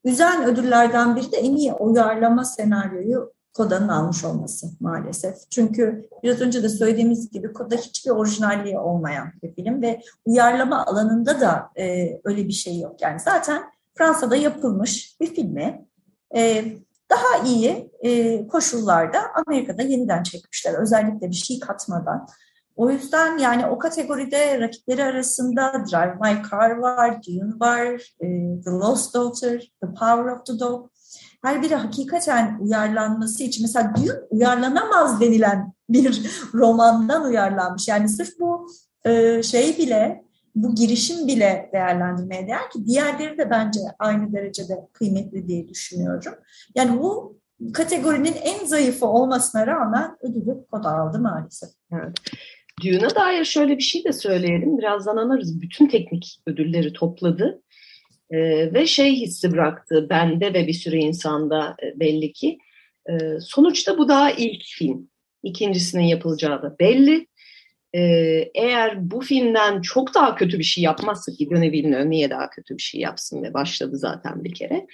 üzen 0.05 0.45
ödüllerden 0.45 1.15
biri 1.15 1.31
de 1.31 1.37
en 1.37 1.55
iyi 1.55 1.73
uyarlama 1.73 2.45
senaryoyu 2.45 3.33
Koda'nın 3.53 3.87
almış 3.87 4.23
olması 4.23 4.67
maalesef. 4.79 5.35
Çünkü 5.49 6.09
biraz 6.23 6.41
önce 6.41 6.63
de 6.63 6.69
söylediğimiz 6.69 7.31
gibi 7.31 7.53
Koda 7.53 7.75
hiçbir 7.75 8.11
orijinalliği 8.11 8.79
olmayan 8.79 9.31
bir 9.43 9.55
film 9.55 9.81
ve 9.81 10.01
uyarlama 10.25 10.85
alanında 10.85 11.39
da 11.39 11.69
e, 11.75 12.19
öyle 12.23 12.47
bir 12.47 12.53
şey 12.53 12.79
yok. 12.79 13.01
Yani 13.01 13.19
zaten 13.19 13.63
Fransa'da 13.97 14.35
yapılmış 14.35 15.15
bir 15.19 15.35
filmi 15.35 15.85
e, 16.35 16.65
daha 17.09 17.45
iyi 17.45 17.91
e, 18.01 18.47
koşullarda 18.47 19.19
Amerika'da 19.47 19.81
yeniden 19.81 20.23
çekmişler. 20.23 20.73
Özellikle 20.73 21.29
bir 21.29 21.35
şey 21.35 21.59
katmadan. 21.59 22.27
O 22.75 22.89
yüzden 22.89 23.37
yani 23.37 23.65
o 23.65 23.77
kategoride 23.77 24.59
rakipleri 24.59 25.03
arasında 25.03 25.73
Drive 25.91 26.15
My 26.21 26.41
Car 26.51 26.69
var, 26.69 27.23
Dune 27.27 27.59
var, 27.59 27.87
e, 28.19 28.27
The 28.61 28.69
Lost 28.69 29.13
Daughter, 29.13 29.59
The 29.59 29.87
Power 29.87 30.25
of 30.31 30.45
the 30.45 30.59
Dog. 30.59 30.90
Her 31.41 31.61
biri 31.63 31.75
hakikaten 31.75 32.57
uyarlanması 32.61 33.43
için 33.43 33.63
mesela 33.63 33.93
Dune 33.95 34.11
uyarlanamaz 34.29 35.21
denilen 35.21 35.73
bir 35.89 36.21
romandan 36.53 37.25
uyarlanmış. 37.25 37.87
Yani 37.87 38.09
sırf 38.09 38.39
bu 38.39 38.67
e, 39.05 39.43
şey 39.43 39.77
bile, 39.77 40.25
bu 40.55 40.75
girişim 40.75 41.27
bile 41.27 41.69
değerlendirmeye 41.73 42.47
değer 42.47 42.69
ki 42.73 42.85
diğerleri 42.85 43.37
de 43.37 43.49
bence 43.49 43.79
aynı 43.99 44.33
derecede 44.33 44.87
kıymetli 44.93 45.47
diye 45.47 45.69
düşünüyorum. 45.69 46.33
Yani 46.75 46.99
bu 46.99 47.39
kategorinin 47.73 48.35
en 48.43 48.65
zayıfı 48.65 49.05
olmasına 49.05 49.67
rağmen 49.67 50.17
ödülü 50.21 50.65
kod 50.71 50.85
aldı 50.85 51.19
maalesef. 51.19 51.69
Evet. 51.93 52.17
Dune'a 52.83 53.15
dair 53.15 53.45
şöyle 53.45 53.77
bir 53.77 53.83
şey 53.83 54.03
de 54.03 54.13
söyleyelim. 54.13 54.77
Birazdan 54.77 55.17
anlarız. 55.17 55.61
Bütün 55.61 55.87
teknik 55.87 56.41
ödülleri 56.47 56.93
topladı. 56.93 57.61
Ee, 58.31 58.73
ve 58.73 58.87
şey 58.87 59.15
hissi 59.15 59.51
bıraktı 59.51 60.07
bende 60.09 60.53
ve 60.53 60.67
bir 60.67 60.73
sürü 60.73 60.97
insanda 60.97 61.75
e, 61.83 61.99
belli 61.99 62.33
ki. 62.33 62.57
E, 63.09 63.13
sonuçta 63.39 63.97
bu 63.97 64.09
daha 64.09 64.31
ilk 64.31 64.63
film. 64.65 65.09
İkincisinin 65.43 66.03
yapılacağı 66.03 66.61
da 66.61 66.75
belli. 66.79 67.27
E, 67.93 68.01
eğer 68.55 69.11
bu 69.11 69.21
filmden 69.21 69.81
çok 69.81 70.15
daha 70.15 70.35
kötü 70.35 70.59
bir 70.59 70.63
şey 70.63 70.83
yapmazsa 70.83 71.31
ki 71.31 71.49
Villeneuve 71.51 72.09
niye 72.09 72.29
daha 72.29 72.49
kötü 72.49 72.77
bir 72.77 72.81
şey 72.81 73.01
yapsın 73.01 73.43
ve 73.43 73.53
başladı 73.53 73.97
zaten 73.97 74.43
bir 74.43 74.53
kere 74.53 74.87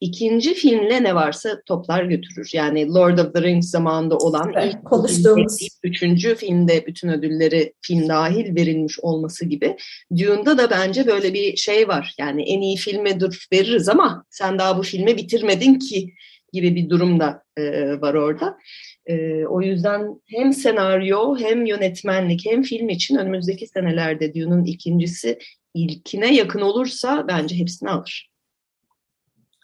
ikinci 0.00 0.54
filmle 0.54 1.02
ne 1.02 1.14
varsa 1.14 1.62
toplar 1.66 2.04
götürür. 2.04 2.50
Yani 2.54 2.88
Lord 2.88 3.18
of 3.18 3.34
the 3.34 3.42
Rings 3.42 3.70
zamanında 3.70 4.16
olan 4.16 4.52
evet, 4.56 4.74
ilk 4.74 4.84
konuştuğumuz 4.84 5.68
üçüncü 5.82 6.34
filmde 6.34 6.86
bütün 6.86 7.08
ödülleri 7.08 7.72
film 7.82 8.08
dahil 8.08 8.56
verilmiş 8.56 9.00
olması 9.00 9.44
gibi. 9.44 9.76
Dune'da 10.16 10.58
da 10.58 10.70
bence 10.70 11.06
böyle 11.06 11.34
bir 11.34 11.56
şey 11.56 11.88
var. 11.88 12.14
Yani 12.18 12.42
en 12.42 12.60
iyi 12.60 12.76
filme 12.76 13.20
dur 13.20 13.46
veririz 13.52 13.88
ama 13.88 14.24
sen 14.30 14.58
daha 14.58 14.78
bu 14.78 14.82
filmi 14.82 15.16
bitirmedin 15.16 15.74
ki 15.74 16.14
gibi 16.52 16.74
bir 16.74 16.90
durum 16.90 17.20
da 17.20 17.42
e, 17.56 17.62
var 18.00 18.14
orada. 18.14 18.58
E, 19.06 19.44
o 19.44 19.62
yüzden 19.62 20.20
hem 20.26 20.52
senaryo 20.52 21.38
hem 21.38 21.66
yönetmenlik 21.66 22.46
hem 22.46 22.62
film 22.62 22.88
için 22.88 23.16
önümüzdeki 23.16 23.66
senelerde 23.66 24.34
Dune'un 24.34 24.64
ikincisi 24.64 25.38
ilkine 25.74 26.34
yakın 26.34 26.60
olursa 26.60 27.24
bence 27.28 27.56
hepsini 27.56 27.90
alır 27.90 28.29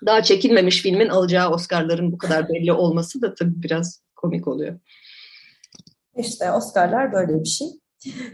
daha 0.07 0.22
çekilmemiş 0.22 0.82
filmin 0.82 1.09
alacağı 1.09 1.51
Oscar'ların 1.51 2.12
bu 2.12 2.18
kadar 2.18 2.49
belli 2.49 2.72
olması 2.72 3.22
da 3.22 3.34
tabii 3.34 3.62
biraz 3.62 4.01
komik 4.16 4.49
oluyor. 4.49 4.78
İşte 6.16 6.53
Oscar'lar 6.53 7.12
böyle 7.12 7.40
bir 7.40 7.49
şey. 7.49 7.68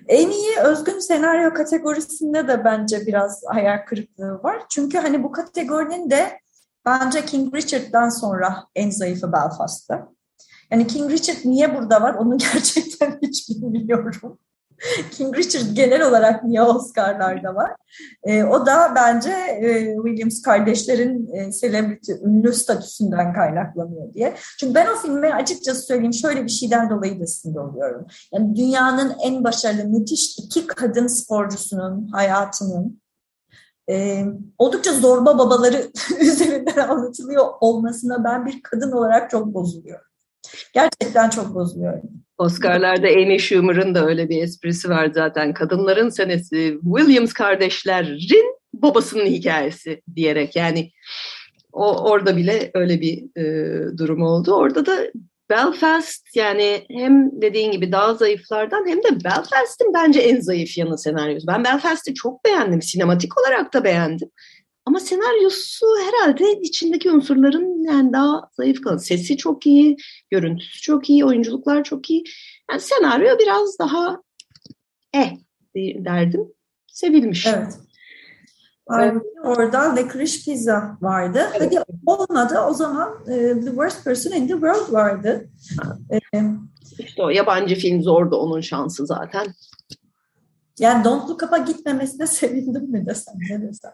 En 0.08 0.30
iyi 0.30 0.58
özgün 0.58 0.98
senaryo 0.98 1.54
kategorisinde 1.54 2.48
de 2.48 2.64
bence 2.64 3.06
biraz 3.06 3.42
hayal 3.46 3.84
kırıklığı 3.86 4.42
var. 4.42 4.62
Çünkü 4.70 4.98
hani 4.98 5.22
bu 5.22 5.32
kategorinin 5.32 6.10
de 6.10 6.40
bence 6.86 7.24
King 7.24 7.54
Richard'dan 7.54 8.08
sonra 8.08 8.66
en 8.74 8.90
zayıfı 8.90 9.32
Belfast'ta. 9.32 10.08
Yani 10.70 10.86
King 10.86 11.10
Richard 11.12 11.38
niye 11.44 11.74
burada 11.74 12.02
var 12.02 12.14
onu 12.14 12.38
gerçekten 12.52 13.18
hiç 13.22 13.48
bilmiyorum. 13.48 14.38
King 15.10 15.36
Richard 15.36 15.64
genel 15.72 16.08
olarak 16.08 16.44
niye 16.44 16.62
Oscar'larda 16.62 17.54
var? 17.54 17.70
E, 18.24 18.44
o 18.44 18.66
da 18.66 18.92
bence 18.96 19.30
e, 19.30 19.96
Williams 20.04 20.42
kardeşlerin 20.42 21.34
e, 21.34 21.52
celebrity, 21.52 22.12
ünlü 22.12 22.52
statüsünden 22.52 23.32
kaynaklanıyor 23.32 24.14
diye. 24.14 24.34
Çünkü 24.60 24.74
ben 24.74 24.86
o 24.86 24.96
filme 24.96 25.32
açıkçası 25.32 25.82
söyleyeyim 25.82 26.14
şöyle 26.14 26.44
bir 26.44 26.50
şeyden 26.50 26.90
dolayı 26.90 27.20
da 27.20 27.26
sinir 27.26 27.56
oluyorum. 27.56 28.06
Yani 28.32 28.56
dünyanın 28.56 29.12
en 29.22 29.44
başarılı, 29.44 29.84
müthiş 29.84 30.38
iki 30.38 30.66
kadın 30.66 31.06
sporcusunun 31.06 32.08
hayatının 32.08 33.02
e, 33.90 34.24
oldukça 34.58 34.92
zorba 34.92 35.38
babaları 35.38 35.90
üzerinden 36.20 36.88
anlatılıyor 36.88 37.44
olmasına 37.60 38.24
ben 38.24 38.46
bir 38.46 38.62
kadın 38.62 38.92
olarak 38.92 39.30
çok 39.30 39.46
bozuluyorum. 39.46 40.06
Gerçekten 40.74 41.30
çok 41.30 41.54
bozuluyorum. 41.54 42.10
Oscar'larda 42.42 43.08
Amy 43.08 43.38
Schumer'ın 43.38 43.94
da 43.94 44.06
öyle 44.06 44.28
bir 44.28 44.42
esprisi 44.42 44.88
var 44.88 45.10
zaten. 45.14 45.54
Kadınların 45.54 46.08
senesi 46.08 46.78
Williams 46.82 47.32
kardeşlerin 47.32 48.56
babasının 48.74 49.26
hikayesi 49.26 50.02
diyerek 50.16 50.56
yani 50.56 50.90
o 51.72 52.10
orada 52.10 52.36
bile 52.36 52.70
öyle 52.74 53.00
bir 53.00 53.40
e, 53.40 53.98
durum 53.98 54.22
oldu. 54.22 54.54
Orada 54.54 54.86
da 54.86 55.10
Belfast 55.50 56.36
yani 56.36 56.86
hem 56.90 57.42
dediğin 57.42 57.72
gibi 57.72 57.92
daha 57.92 58.14
zayıflardan 58.14 58.88
hem 58.88 58.98
de 58.98 59.24
Belfast'ın 59.24 59.94
bence 59.94 60.20
en 60.20 60.40
zayıf 60.40 60.78
yanı 60.78 60.98
senaryosu. 60.98 61.46
Ben 61.46 61.64
Belfast'ı 61.64 62.14
çok 62.14 62.44
beğendim. 62.44 62.82
Sinematik 62.82 63.40
olarak 63.40 63.74
da 63.74 63.84
beğendim. 63.84 64.28
Ama 64.84 65.00
senaryosu 65.00 65.86
herhalde 66.04 66.60
içindeki 66.60 67.10
unsurların 67.10 67.84
yani 67.84 68.12
daha 68.12 68.48
zayıf 68.52 68.80
kalan. 68.80 68.96
Sesi 68.96 69.36
çok 69.36 69.66
iyi, 69.66 69.96
görüntüsü 70.30 70.80
çok 70.80 71.10
iyi, 71.10 71.24
oyunculuklar 71.24 71.84
çok 71.84 72.10
iyi. 72.10 72.24
Yani 72.70 72.80
senaryo 72.80 73.38
biraz 73.38 73.78
daha 73.78 74.22
eh 75.14 75.32
derdim. 75.76 76.52
Sevilmiş. 76.86 77.46
Evet. 77.46 77.78
evet. 78.90 79.22
Orada 79.44 79.94
Licorice 79.94 80.38
Pizza 80.44 80.98
vardı. 81.00 81.42
Evet. 81.56 81.62
Hadi 81.62 81.84
olmadı 82.06 82.58
o 82.68 82.74
zaman 82.74 83.14
e, 83.28 83.36
The 83.36 83.70
Worst 83.70 84.04
Person 84.04 84.32
in 84.32 84.46
the 84.46 84.52
World 84.52 84.92
vardı. 84.92 85.48
E, 86.34 86.40
işte 86.98 87.22
o 87.22 87.30
yabancı 87.30 87.74
film 87.74 88.02
zordu 88.02 88.36
onun 88.36 88.60
şansı 88.60 89.06
zaten. 89.06 89.46
Yani 90.78 91.04
Don't 91.04 91.28
Look 91.28 91.42
Up'a 91.42 91.58
gitmemesine 91.58 92.26
sevindim 92.26 92.90
mi 92.90 93.06
desem 93.06 93.34
ne 93.50 93.62
desem. 93.62 93.92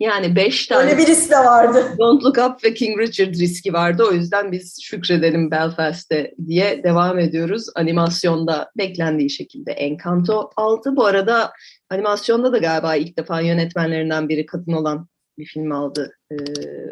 Yani 0.00 0.36
beş 0.36 0.66
tane. 0.66 0.82
Öyle 0.82 0.98
bir 0.98 1.06
risk 1.06 1.30
de 1.30 1.36
vardı. 1.36 1.84
Don't 1.98 2.24
Look 2.24 2.38
Up 2.38 2.64
ve 2.64 2.74
King 2.74 2.98
Richard 2.98 3.34
riski 3.34 3.72
vardı. 3.72 4.04
O 4.10 4.12
yüzden 4.12 4.52
biz 4.52 4.78
şükredelim 4.82 5.50
Belfast'te 5.50 6.34
diye 6.46 6.82
devam 6.84 7.18
ediyoruz. 7.18 7.66
Animasyonda 7.74 8.70
beklendiği 8.78 9.30
şekilde 9.30 9.72
Encanto 9.72 10.50
aldı. 10.56 10.96
Bu 10.96 11.06
arada 11.06 11.52
animasyonda 11.90 12.52
da 12.52 12.58
galiba 12.58 12.96
ilk 12.96 13.18
defa 13.18 13.40
yönetmenlerinden 13.40 14.28
biri 14.28 14.46
kadın 14.46 14.72
olan 14.72 15.08
bir 15.38 15.46
film 15.46 15.72
aldı 15.72 16.12
e, 16.30 16.34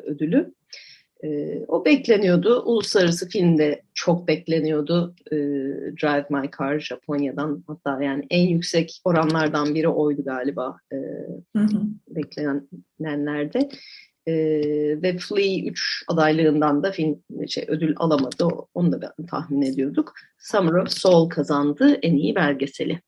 ödülü. 0.06 0.54
E, 1.24 1.60
o 1.68 1.84
bekleniyordu. 1.84 2.62
Uluslararası 2.62 3.28
filmde 3.28 3.82
çok 3.94 4.28
bekleniyordu. 4.28 5.14
E, 5.32 5.36
Drive 6.02 6.26
My 6.30 6.50
Car 6.58 6.78
Japonya'dan 6.78 7.64
hatta 7.66 8.02
yani 8.02 8.26
en 8.30 8.48
yüksek 8.48 9.00
oranlardan 9.04 9.74
biri 9.74 9.88
oydu 9.88 10.24
galiba 10.24 10.76
e, 10.92 10.96
hı 11.56 11.62
hı. 11.62 11.82
beklenenlerde. 12.08 13.68
E, 14.26 14.34
ve 15.02 15.18
Flea 15.18 15.70
3 15.70 16.04
adaylığından 16.08 16.82
da 16.82 16.92
film 16.92 17.22
şey, 17.48 17.64
ödül 17.68 17.94
alamadı. 17.96 18.48
Onu 18.74 18.92
da 18.92 19.00
ben 19.00 19.26
tahmin 19.26 19.62
ediyorduk. 19.62 20.12
Summer 20.38 20.72
of 20.72 20.90
Soul 20.90 21.28
kazandı 21.28 21.98
en 22.02 22.14
iyi 22.14 22.34
belgeseli. 22.34 23.00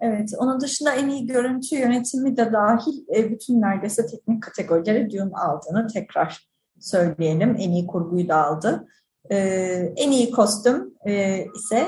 Evet, 0.00 0.30
onun 0.38 0.60
dışında 0.60 0.94
en 0.94 1.08
iyi 1.08 1.26
görüntü 1.26 1.76
yönetimi 1.76 2.36
de 2.36 2.52
dahil 2.52 3.04
e, 3.16 3.30
bütün 3.30 3.60
neredeyse 3.60 4.06
teknik 4.06 4.42
kategorileri 4.42 5.10
Dune 5.10 5.34
aldığını 5.34 5.86
tekrar 5.86 6.46
söyleyelim. 6.80 7.56
En 7.58 7.70
iyi 7.70 7.86
kurguyu 7.86 8.28
da 8.28 8.46
aldı. 8.46 8.86
E, 9.30 9.36
en 9.96 10.10
iyi 10.10 10.30
kostüm 10.30 10.94
e, 11.06 11.44
ise 11.56 11.86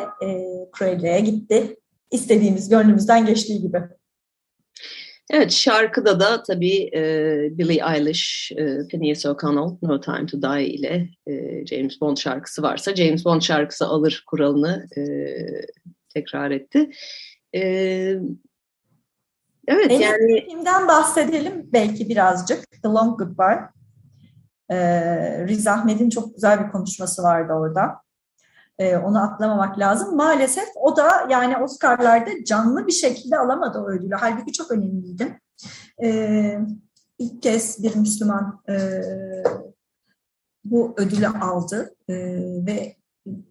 e, 1.11 1.21
gitti. 1.21 1.77
İstediğimiz, 2.11 2.69
gönlümüzden 2.69 3.27
geçtiği 3.27 3.61
gibi. 3.61 3.83
Evet, 5.31 5.53
şarkıda 5.53 6.21
da 6.21 6.43
tabii 6.43 6.91
Billie 7.59 7.83
Eilish, 7.95 8.53
e, 8.53 8.79
Phineas 8.89 9.27
O'Connell, 9.27 9.77
No 9.83 10.01
Time 10.01 10.27
to 10.27 10.43
Die 10.43 10.67
ile 10.67 11.09
James 11.67 12.01
Bond 12.01 12.17
şarkısı 12.17 12.63
varsa 12.63 12.95
James 12.95 13.25
Bond 13.25 13.43
şarkısı 13.43 13.87
alır 13.87 14.25
kuralını 14.27 14.87
tekrar 16.15 16.51
etti. 16.51 16.91
E, 17.55 17.61
evet 19.69 19.91
en 19.91 20.01
yani... 20.01 20.47
Filmden 20.49 20.89
bahsedelim 20.89 21.69
belki 21.73 22.09
birazcık. 22.09 22.71
The 22.83 22.89
Long 22.89 23.19
Goodbye. 23.19 23.69
E, 24.71 24.79
Riz 25.47 25.67
Ahmet'in 25.67 26.11
çok 26.11 26.35
güzel 26.35 26.65
bir 26.65 26.71
konuşması 26.71 27.23
vardı 27.23 27.53
orada. 27.53 28.03
E, 28.79 28.97
onu 28.97 29.23
atlamamak 29.23 29.79
lazım. 29.79 30.17
Maalesef 30.17 30.69
o 30.77 30.97
da 30.97 31.27
yani 31.31 31.57
Oscar'larda 31.57 32.31
canlı 32.45 32.87
bir 32.87 32.93
şekilde 32.93 33.39
alamadı 33.39 33.79
o 33.79 33.89
ödülü. 33.89 34.15
Halbuki 34.15 34.53
çok 34.53 34.71
önemliydi. 34.71 35.41
E, 36.03 36.59
ilk 37.19 37.43
kez 37.43 37.83
bir 37.83 37.97
Müslüman 37.97 38.63
e, 38.69 38.75
bu 40.65 40.95
ödülü 40.97 41.27
aldı 41.29 41.95
e, 42.09 42.15
ve 42.67 42.98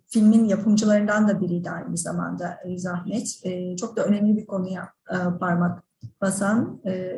filmin 0.08 0.46
yapımcılarından 0.46 1.28
da 1.28 1.42
biriydi 1.42 1.70
aynı 1.70 1.98
zamanda 1.98 2.60
Riz 2.66 2.86
Ahmet. 2.86 3.40
E, 3.44 3.76
çok 3.76 3.98
da 3.98 4.04
önemli 4.04 4.38
bir 4.38 4.46
konuya 4.46 4.90
e, 5.12 5.16
parmak 5.40 5.84
basan 6.22 6.82
e, 6.86 7.16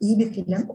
iyi 0.00 0.18
bir 0.18 0.32
film. 0.32 0.68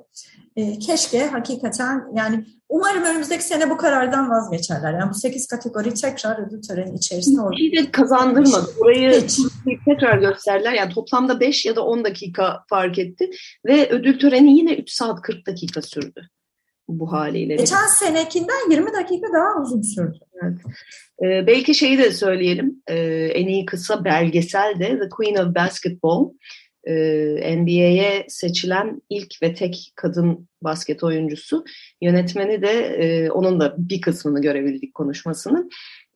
E, 0.55 0.79
keşke 0.79 1.25
hakikaten 1.25 2.03
yani 2.15 2.45
umarım 2.69 3.03
önümüzdeki 3.03 3.43
sene 3.43 3.69
bu 3.69 3.77
karardan 3.77 4.29
vazgeçerler. 4.29 4.93
Yani 4.93 5.09
bu 5.09 5.13
sekiz 5.13 5.47
kategori 5.47 5.93
tekrar 5.93 6.47
ödül 6.47 6.61
töreni 6.61 6.95
içerisinde 6.95 7.41
olur. 7.41 7.57
Bir 7.57 7.77
de 7.77 7.91
kazandırmadı. 7.91 8.71
Burayı 8.79 9.21
Hiç. 9.21 9.39
tekrar 9.85 10.17
gösterler. 10.17 10.73
Yani 10.73 10.93
toplamda 10.93 11.39
5 11.39 11.65
ya 11.65 11.75
da 11.75 11.85
10 11.85 12.03
dakika 12.03 12.63
fark 12.69 12.99
etti. 12.99 13.29
Ve 13.65 13.89
ödül 13.89 14.19
töreni 14.19 14.57
yine 14.57 14.73
3 14.75 14.91
saat 14.91 15.21
40 15.21 15.47
dakika 15.47 15.81
sürdü 15.81 16.29
bu 16.89 17.11
haliyle. 17.11 17.55
Geçen 17.55 17.87
senekinden 17.87 18.71
20 18.71 18.93
dakika 18.93 19.27
daha 19.33 19.61
uzun 19.61 19.81
sürdü. 19.81 20.17
Evet. 20.43 20.57
Ee, 21.23 21.47
belki 21.47 21.75
şeyi 21.75 21.97
de 21.97 22.11
söyleyelim. 22.11 22.83
Ee, 22.87 22.95
en 23.33 23.47
iyi 23.47 23.65
kısa 23.65 24.05
belgesel 24.05 24.79
de 24.79 24.99
The 24.99 25.09
Queen 25.09 25.35
of 25.35 25.55
Basketball 25.55 26.29
e, 26.83 27.57
NBA'ye 27.57 28.25
seçilen 28.27 29.01
ilk 29.09 29.41
ve 29.41 29.53
tek 29.53 29.91
kadın 29.95 30.47
basket 30.61 31.03
oyuncusu. 31.03 31.65
Yönetmeni 32.01 32.61
de 32.61 32.71
e, 32.71 33.31
onun 33.31 33.59
da 33.59 33.75
bir 33.77 34.01
kısmını 34.01 34.41
görebildik 34.41 34.93
konuşmasını 34.93 35.69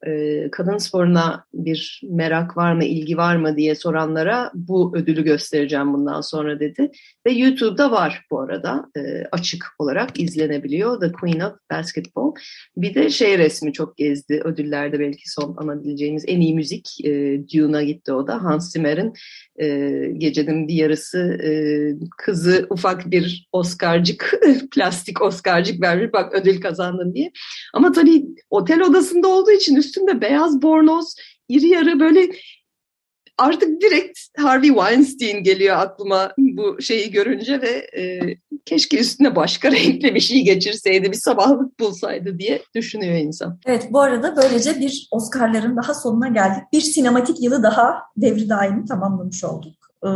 e, 0.06 0.48
kadın 0.52 0.78
sporuna 0.78 1.46
bir 1.54 2.02
merak 2.10 2.58
var 2.58 2.74
mı, 2.74 2.86
ilgi 2.86 3.18
var 3.18 3.36
mı 3.36 3.58
diye 3.58 3.76
soranlara 3.76 4.52
bu 4.54 4.98
ödülü 4.98 5.24
göstereceğim 5.24 5.94
bundan 5.94 6.22
sonra 6.22 6.60
dedi. 6.60 6.92
Ve 7.26 7.32
YouTube'da 7.32 7.92
var 7.92 8.26
bu 8.32 8.40
arada 8.40 8.86
e, 8.98 9.24
açık 9.32 9.66
olarak 9.80 10.20
izlenebiliyor. 10.20 11.00
The 11.00 11.12
Queen 11.12 11.40
of 11.40 11.54
Basketball. 11.72 12.32
Bir 12.78 12.96
de 12.96 13.10
şey 13.10 13.38
resmi 13.38 13.74
çok 13.74 13.98
gezdi 13.98 14.42
ödüllerde 14.44 15.00
belki 15.00 15.32
son 15.32 15.56
anabileceğimiz 15.58 16.24
en 16.28 16.42
iyi 16.42 16.56
müzik 16.56 17.06
e, 17.06 17.42
Dune'a 17.54 17.84
gitti 17.84 18.14
o 18.14 18.28
da. 18.28 18.44
Hans 18.44 18.72
Zimmer'in 18.72 19.14
e, 19.62 19.68
gecenin 20.18 20.68
bir 20.68 20.74
yarısı 20.74 21.40
kızı 22.18 22.68
ufak 22.70 23.12
bir 23.12 23.48
Oscar'cık, 23.52 24.42
plastik 24.72 25.22
Oscar'cık 25.22 25.82
vermiş 25.82 26.14
bak 26.14 26.34
ödül 26.34 26.62
kazandın 26.62 27.14
diye. 27.14 27.32
Ama 27.74 27.92
tabii 27.92 28.26
otel 28.50 28.82
odasında 28.82 29.28
olduğu 29.28 29.52
için 29.52 29.76
üstünde 29.94 30.22
beyaz 30.22 30.62
bornoz, 30.62 31.16
iri 31.50 31.68
yarı 31.68 32.00
böyle 32.00 32.30
artık 33.38 33.82
direkt 33.82 34.20
Harvey 34.38 34.70
Weinstein 34.70 35.44
geliyor 35.44 35.78
aklıma 35.78 36.32
bu 36.38 36.82
şeyi 36.82 37.12
görünce 37.12 37.62
ve 37.62 38.00
e, 38.00 38.20
keşke 38.66 39.00
üstüne 39.00 39.36
başka 39.36 39.72
renkli 39.72 40.16
bir 40.16 40.20
şey 40.20 40.44
geçirseydi, 40.44 41.12
bir 41.12 41.18
sabahlık 41.18 41.80
bulsaydı 41.80 42.40
diye 42.40 42.62
düşünüyor 42.76 43.16
insan. 43.16 43.60
Evet 43.66 43.88
bu 43.92 44.02
arada 44.02 44.36
böylece 44.36 44.80
bir 44.80 45.08
Oscar'ların 45.12 45.78
daha 45.78 45.94
sonuna 45.94 46.28
geldik. 46.28 46.64
Bir 46.74 46.82
sinematik 46.82 47.44
yılı 47.44 47.64
daha 47.64 48.02
devri 48.18 48.50
daimi 48.50 48.86
tamamlamış 48.86 49.44
olduk. 49.44 49.76
Ee, 50.06 50.10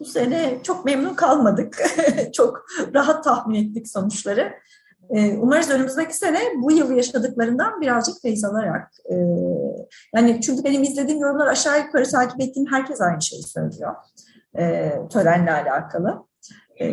bu 0.00 0.04
sene 0.04 0.58
çok 0.62 0.84
memnun 0.84 1.14
kalmadık. 1.14 1.82
çok 2.32 2.66
rahat 2.94 3.24
tahmin 3.24 3.64
ettik 3.64 3.88
sonuçları. 3.88 4.52
Ee, 5.12 5.36
umarız 5.36 5.70
önümüzdeki 5.70 6.16
sene 6.16 6.38
bu 6.56 6.72
yıl 6.72 6.96
yaşadıklarından 6.96 7.80
birazcık 7.80 8.22
feyz 8.22 8.44
alarak 8.44 8.92
e, 9.10 9.14
yani 10.14 10.40
çünkü 10.40 10.64
benim 10.64 10.82
izlediğim 10.82 11.20
yorumlar 11.20 11.46
aşağı 11.46 11.80
yukarı 11.80 12.10
takip 12.10 12.40
ettiğim 12.40 12.66
herkes 12.72 13.00
aynı 13.00 13.22
şeyi 13.22 13.42
söylüyor 13.42 13.94
e, 14.58 14.92
törenle 15.12 15.52
alakalı. 15.52 16.24
E, 16.80 16.86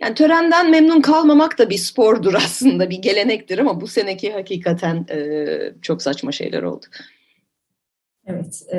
yani 0.00 0.14
törenden 0.14 0.70
memnun 0.70 1.00
kalmamak 1.00 1.58
da 1.58 1.70
bir 1.70 1.78
spordur 1.78 2.34
aslında, 2.34 2.90
bir 2.90 2.98
gelenektir 2.98 3.58
ama 3.58 3.80
bu 3.80 3.86
seneki 3.86 4.32
hakikaten 4.32 5.06
çok 5.82 6.02
saçma 6.02 6.32
şeyler 6.32 6.62
oldu. 6.62 6.86
Evet 8.30 8.62
e, 8.72 8.78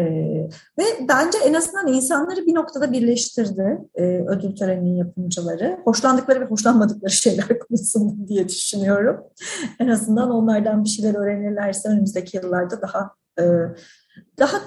ve 0.79 0.83
bence 1.09 1.37
en 1.45 1.53
azından 1.53 1.87
insanları 1.87 2.45
bir 2.45 2.55
noktada 2.55 2.91
birleştirdi 2.91 3.77
e, 3.95 4.03
ödül 4.27 4.55
töreninin 4.55 4.95
yapımcıları. 4.95 5.79
Hoşlandıkları 5.83 6.41
ve 6.41 6.45
hoşlanmadıkları 6.45 7.11
şeyler 7.11 7.59
konusunda 7.67 8.27
diye 8.27 8.49
düşünüyorum. 8.49 9.23
En 9.79 9.87
azından 9.87 10.31
onlardan 10.31 10.83
bir 10.83 10.89
şeyler 10.89 11.15
öğrenirlerse 11.15 11.89
önümüzdeki 11.89 12.37
yıllarda 12.37 12.81
daha 12.81 13.11
e, 13.39 13.43
daha 14.39 14.57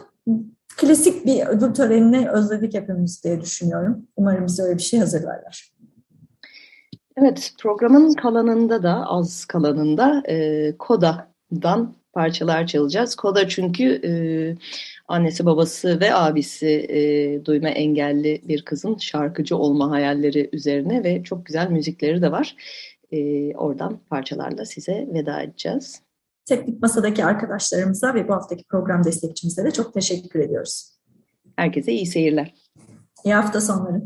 klasik 0.77 1.27
bir 1.27 1.47
ödül 1.47 1.75
törenini 1.75 2.31
özledik 2.31 2.75
hepimiz 2.75 3.25
diye 3.25 3.41
düşünüyorum. 3.41 4.07
Umarım 4.17 4.47
bize 4.47 4.63
öyle 4.63 4.77
bir 4.77 4.83
şey 4.83 5.01
hazırlarlar. 5.01 5.75
Evet, 7.17 7.53
programın 7.59 8.15
kalanında 8.15 8.83
da, 8.83 9.07
az 9.07 9.45
kalanında 9.45 10.23
e, 10.29 10.77
Koda'dan 10.79 11.95
parçalar 12.15 12.67
çalacağız. 12.67 13.15
Koda 13.15 13.49
çünkü 13.49 14.01
e, 14.05 14.11
annesi, 15.09 15.47
babası 15.47 16.01
ve 16.01 16.15
abisi 16.15 16.69
e, 16.69 17.45
duyma 17.45 17.69
engelli 17.69 18.43
bir 18.49 18.65
kızın 18.65 18.97
şarkıcı 18.97 19.57
olma 19.57 19.91
hayalleri 19.91 20.51
üzerine 20.53 21.05
ve 21.05 21.23
çok 21.23 21.47
güzel 21.47 21.71
müzikleri 21.71 22.23
de 22.23 22.33
var. 22.33 22.57
E, 23.13 23.51
oradan 23.55 24.01
parçalarla 24.11 24.65
size 24.65 25.09
veda 25.15 25.43
edeceğiz. 25.43 26.01
Teknik 26.45 26.83
Masa'daki 26.83 27.25
arkadaşlarımıza 27.25 28.15
ve 28.15 28.29
bu 28.29 28.35
haftaki 28.35 28.65
program 28.65 29.05
destekçimize 29.05 29.65
de 29.65 29.71
çok 29.71 29.95
teşekkür 29.95 30.41
ediyoruz. 30.41 30.91
Herkese 31.57 31.93
iyi 31.93 32.07
seyirler. 32.07 32.55
İyi 33.25 33.35
hafta 33.35 33.61
sonları. 33.61 34.03